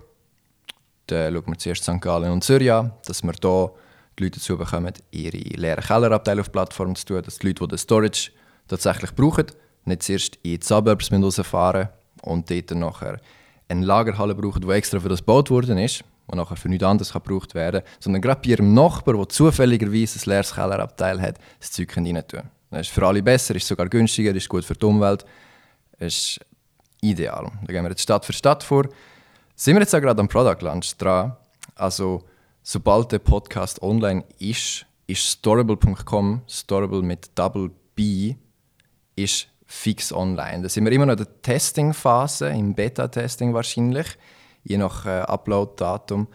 Dann 1.06 1.32
schauen 1.32 1.46
wir 1.46 1.58
zuerst 1.58 1.82
St. 1.82 2.00
Gallen 2.00 2.30
und 2.30 2.44
Zürich 2.44 2.70
an, 2.70 2.92
dass 3.06 3.22
wir 3.22 3.32
hier 3.40 3.72
die 4.20 4.24
Leute 4.24 4.38
dazu 4.38 4.56
bekommen, 4.56 4.92
ihre 5.10 5.36
leeren 5.36 5.82
Kellerabteile 5.82 6.40
auf 6.40 6.48
die 6.48 6.52
Plattform 6.52 6.94
zu 6.94 7.06
tun, 7.06 7.22
dass 7.22 7.38
die 7.38 7.46
Leute, 7.48 7.64
die 7.64 7.68
den 7.68 7.78
Storage 7.78 8.30
tatsächlich 8.68 9.14
brauchen, 9.14 9.46
nicht 9.84 10.02
zuerst 10.02 10.36
in 10.42 10.60
die 10.60 10.66
Suburbs 10.66 11.10
rausfahren 11.10 11.88
und 12.22 12.50
dort 12.50 12.70
nachher 12.72 13.20
eine 13.68 13.86
Lagerhalle 13.86 14.34
brauchen, 14.34 14.60
die 14.60 14.68
extra 14.70 15.00
für 15.00 15.08
das 15.08 15.20
gebaut 15.20 15.50
worden 15.50 15.78
ist 15.78 16.04
und 16.26 16.36
nachher 16.36 16.56
für 16.56 16.68
nichts 16.68 16.84
anderes 16.84 17.12
gebraucht 17.12 17.54
werden 17.54 17.82
kann, 17.82 17.92
sondern 18.00 18.22
gerade 18.22 18.40
bei 18.42 18.50
ihrem 18.50 18.74
Nachbar, 18.74 19.14
der 19.14 19.28
zufälligerweise 19.28 20.18
ein 20.18 20.30
leeres 20.30 20.54
Kellerabteil 20.54 21.20
hat, 21.20 21.38
das 21.58 21.72
Zeug 21.72 21.96
rein 21.96 22.22
tun. 22.28 22.42
Das 22.70 22.82
ist 22.82 22.90
für 22.90 23.06
alle 23.06 23.22
besser, 23.22 23.54
ist 23.56 23.66
sogar 23.66 23.88
günstiger, 23.88 24.34
ist 24.34 24.48
gut 24.48 24.64
für 24.64 24.74
die 24.74 24.86
Umwelt, 24.86 25.24
ist 25.98 26.40
ideal. 27.00 27.50
Da 27.66 27.72
gehen 27.72 27.82
wir 27.82 27.90
jetzt 27.90 28.02
Stadt 28.02 28.24
für 28.24 28.32
Stadt 28.32 28.62
vor. 28.62 28.88
Sind 29.56 29.74
wir 29.74 29.80
jetzt 29.80 29.94
auch 29.94 30.00
gerade 30.00 30.20
am 30.20 30.28
Product 30.28 30.62
Launch 30.62 30.96
dran. 30.96 31.36
Also, 31.74 32.22
sobald 32.62 33.12
der 33.12 33.18
Podcast 33.18 33.82
online 33.82 34.24
ist, 34.38 34.86
ist 35.06 35.28
storable.com, 35.28 36.42
storable 36.48 37.02
mit 37.02 37.30
Double 37.34 37.70
B, 37.94 38.34
ist 39.16 39.48
fix 39.66 40.12
online. 40.12 40.62
Da 40.62 40.68
sind 40.68 40.84
wir 40.84 40.92
immer 40.92 41.06
noch 41.06 41.12
in 41.12 41.24
der 41.24 41.42
Testing-Phase, 41.42 42.48
im 42.48 42.74
Beta-Testing 42.74 43.54
wahrscheinlich 43.54 44.16
je 44.64 44.76
nach 44.76 45.06
äh, 45.06 45.20
Upload-Datum. 45.20 46.26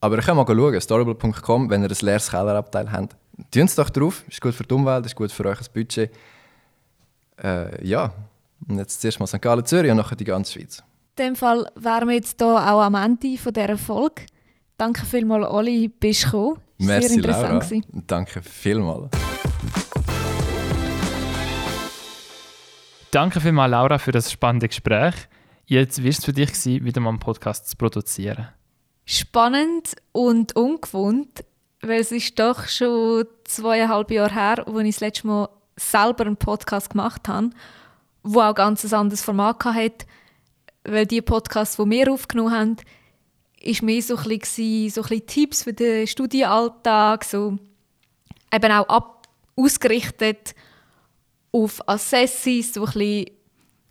Aber 0.00 0.16
ihr 0.16 0.22
könnt 0.22 0.36
mal 0.36 0.46
schauen, 0.46 0.80
storable.com, 0.80 1.70
wenn 1.70 1.82
ihr 1.82 1.90
ein 1.90 1.96
leeres 2.00 2.30
Kellerabteil 2.30 2.90
habt. 2.90 3.16
Tun 3.50 3.64
es 3.64 3.74
doch 3.74 3.90
drauf, 3.90 4.24
ist 4.28 4.40
gut 4.40 4.54
für 4.54 4.64
die 4.64 4.74
Umwelt, 4.74 5.06
ist 5.06 5.16
gut 5.16 5.32
für 5.32 5.44
euch 5.46 5.58
das 5.58 5.68
Budget. 5.68 6.10
Äh, 7.42 7.86
ja, 7.86 8.12
und 8.68 8.78
jetzt 8.78 9.00
zuerst 9.00 9.20
mal 9.20 9.26
St. 9.26 9.40
Gallen, 9.40 9.64
Zürich 9.64 9.90
und 9.90 9.96
nachher 9.96 10.16
die 10.16 10.24
ganze 10.24 10.52
Schweiz. 10.52 10.82
In 11.16 11.26
dem 11.26 11.36
Fall 11.36 11.70
wären 11.74 12.08
wir 12.08 12.14
jetzt 12.14 12.40
hier 12.40 12.48
auch 12.48 12.80
am 12.80 12.94
Ende 12.94 13.36
von 13.38 13.52
dieser 13.52 13.76
Folge. 13.76 14.22
Danke 14.78 15.04
vielmals, 15.04 15.50
Oli, 15.50 15.88
bist 15.88 16.22
du 16.22 16.26
gekommen. 16.26 16.60
Merci, 16.78 17.08
Sehr 17.08 17.16
interessant 17.16 17.68
Laura. 17.68 17.84
Danke 18.06 18.42
vielmals. 18.42 19.10
Danke 23.10 23.40
vielmals, 23.40 23.72
Laura, 23.72 23.98
für 23.98 24.12
das 24.12 24.30
spannende 24.30 24.68
Gespräch. 24.68 25.14
Jetzt 25.66 26.04
wie 26.04 26.08
es 26.08 26.24
für 26.24 26.32
dich 26.32 26.52
gewesen, 26.52 26.84
wieder 26.84 27.00
mal 27.00 27.08
einen 27.10 27.18
Podcast 27.18 27.68
zu 27.68 27.76
produzieren? 27.76 28.50
Spannend 29.04 29.96
und 30.12 30.54
ungewohnt, 30.54 31.44
weil 31.80 32.00
es 32.00 32.12
ist 32.12 32.38
doch 32.38 32.68
schon 32.68 33.24
zweieinhalb 33.42 34.12
Jahre 34.12 34.32
her, 34.32 34.64
als 34.64 34.78
ich 34.84 34.94
das 34.94 35.00
letzte 35.00 35.26
Mal 35.26 35.48
selber 35.74 36.24
einen 36.24 36.36
Podcast 36.36 36.90
gemacht 36.90 37.26
habe, 37.26 37.50
wo 38.22 38.42
auch 38.42 38.54
ganz 38.54 38.84
ein 38.84 38.94
anderes 38.94 39.24
Format 39.24 39.64
hatte, 39.64 40.06
weil 40.84 41.04
die 41.04 41.20
Podcasts, 41.20 41.78
die 41.78 41.90
wir 41.90 42.12
aufgenommen 42.12 42.52
haben, 42.52 42.76
ist 43.60 43.82
mehr 43.82 44.02
so 44.02 44.16
ein 44.16 44.38
bisschen, 44.38 44.90
so 44.90 45.02
ein 45.02 45.08
bisschen 45.08 45.26
Tipps 45.26 45.62
für 45.64 45.72
den 45.72 46.06
Studienalltag, 46.06 47.24
so 47.24 47.58
eben 48.52 48.72
auch 48.72 48.88
ab, 48.88 49.28
ausgerichtet 49.56 50.54
auf 51.52 51.86
Assessis, 51.88 52.74
so 52.74 52.84
ein 52.84 53.26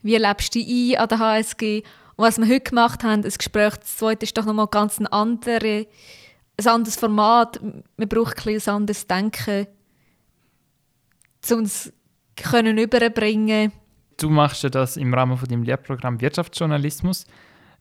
wie 0.03 0.15
lebst 0.15 0.55
du 0.55 0.59
ein 0.59 0.97
an 0.97 1.09
der 1.09 1.19
HSG? 1.19 1.83
Und 2.15 2.25
was 2.25 2.37
wir 2.37 2.47
heute 2.47 2.69
gemacht 2.69 3.03
haben, 3.03 3.23
ein 3.25 3.31
Gespräch, 3.31 3.75
das 3.77 3.97
zweite 3.97 4.23
ist 4.23 4.37
doch 4.37 4.45
nochmal 4.45 4.67
ganz 4.67 4.99
ein, 4.99 5.07
andere, 5.07 5.87
ein 6.57 6.67
anderes 6.67 6.95
Format. 6.95 7.59
Man 7.61 8.07
braucht 8.07 8.47
ein, 8.47 8.55
ein 8.55 8.69
anderes 8.73 9.05
Denken, 9.05 9.67
um 11.51 11.59
es 11.61 11.91
können 12.35 12.77
überbringen 12.77 13.71
Du 14.17 14.29
machst 14.31 14.63
ja 14.63 14.69
das 14.69 14.97
im 14.97 15.13
Rahmen 15.13 15.37
von 15.37 15.47
deinem 15.47 15.61
Lehrprogramm 15.61 16.19
Wirtschaftsjournalismus. 16.19 17.25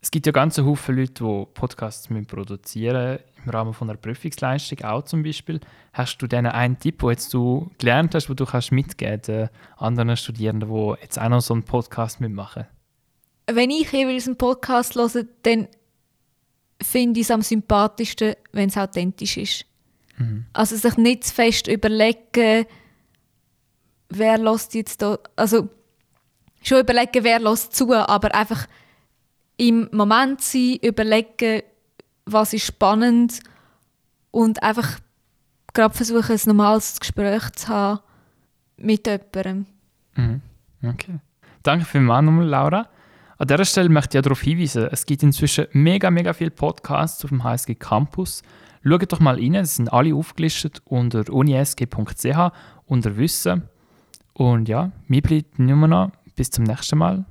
Es 0.07 0.13
gibt 0.13 0.25
ja 0.25 0.31
ganz 0.31 0.55
viele 0.55 1.01
Leute, 1.01 1.25
die 1.25 1.47
Podcasts 1.53 2.09
produzieren 2.29 3.19
im 3.45 3.51
Rahmen 3.51 3.75
von 3.75 3.91
einer 3.91 3.99
Prüfungsleistung 3.99 4.85
auch 4.85 5.03
zum 5.03 5.25
Beispiel. 5.25 5.59
Hast 5.93 6.19
du 6.19 6.29
denen 6.29 6.47
einen 6.47 6.79
Tipp, 6.79 7.01
den 7.01 7.09
jetzt 7.09 7.35
du 7.35 7.73
gelernt 7.79 8.15
hast, 8.15 8.31
wo 8.31 8.35
du 8.35 8.47
kannst 8.47 8.71
mitgeben 8.71 9.21
den 9.23 9.49
anderen 9.79 10.17
Studierenden, 10.17 10.69
die 10.73 11.03
jetzt 11.03 11.21
auch 11.21 11.29
noch 11.29 11.41
so 11.41 11.55
einen 11.55 11.65
Podcast 11.65 12.21
mitmachen? 12.21 12.67
Wenn 13.49 13.71
ich 13.71 13.91
jeweils 13.91 14.29
einen 14.29 14.39
Podcast 14.39 14.95
höre, 14.95 15.25
dann 15.43 15.67
finde 16.81 17.19
ich 17.19 17.27
es 17.27 17.33
am 17.33 17.43
sympathischsten, 17.43 18.37
wenn 18.53 18.69
es 18.69 18.77
authentisch 18.77 19.37
ist. 19.37 19.67
Mhm. 20.19 20.47
Also 20.53 20.77
sich 20.77 20.97
nicht 20.99 21.25
zu 21.25 21.35
fest 21.35 21.67
überlegen, 21.67 22.65
wer 24.11 24.39
lässt 24.39 24.73
jetzt 24.75 25.03
da, 25.03 25.19
also 25.35 25.69
schon 26.63 26.79
überlegen, 26.79 27.25
wer 27.25 27.41
lässt 27.41 27.75
zu, 27.75 27.93
aber 27.93 28.33
einfach 28.37 28.69
im 29.57 29.89
Moment 29.93 30.41
sein, 30.41 30.79
überlegen, 30.83 31.63
was 32.25 32.53
ist 32.53 32.67
spannend 32.67 33.41
und 34.31 34.63
einfach 34.63 34.99
gerade 35.73 35.95
versuchen, 35.95 36.33
ein 36.33 36.41
normales 36.47 36.99
Gespräch 36.99 37.51
zu 37.53 37.69
haben 37.69 38.01
mit 38.77 39.07
jemandem. 39.07 39.67
Mhm. 40.15 40.41
Okay. 40.83 41.21
Danke 41.63 41.85
vielmals 41.85 42.25
nochmal, 42.25 42.47
Laura. 42.47 42.89
An 43.39 43.49
dieser 43.49 43.65
Stelle 43.65 43.89
möchte 43.89 44.17
ich 44.19 44.23
darauf 44.23 44.41
hinweisen, 44.41 44.89
es 44.91 45.05
gibt 45.05 45.23
inzwischen 45.23 45.67
mega, 45.73 46.11
mega 46.11 46.33
viele 46.33 46.51
Podcasts 46.51 47.23
auf 47.25 47.31
dem 47.31 47.45
HSG 47.45 47.75
Campus. 47.75 48.43
Schaut 48.83 49.13
doch 49.13 49.21
mal 49.21 49.35
rein, 49.35 49.55
es 49.57 49.77
sind 49.77 49.93
alle 49.93 50.15
aufgelistet 50.15 50.81
unter 50.85 51.29
unisg.ch 51.31 52.53
unter 52.87 53.17
Wissen. 53.17 53.69
Und 54.33 54.69
ja, 54.69 54.93
mir 55.09 55.23
bleibt 55.23 55.59
nur 55.59 55.89
noch 55.89 56.13
bis 56.35 56.51
zum 56.51 56.65
nächsten 56.65 56.99
Mal. 56.99 57.25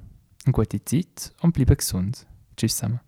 Eine 0.46 0.54
gute 0.54 0.84
Zeit 0.86 1.34
und 1.42 1.54
bleibe 1.54 1.76
gesund. 1.76 2.28
Tschüss 2.56 2.78
zusammen. 2.78 3.00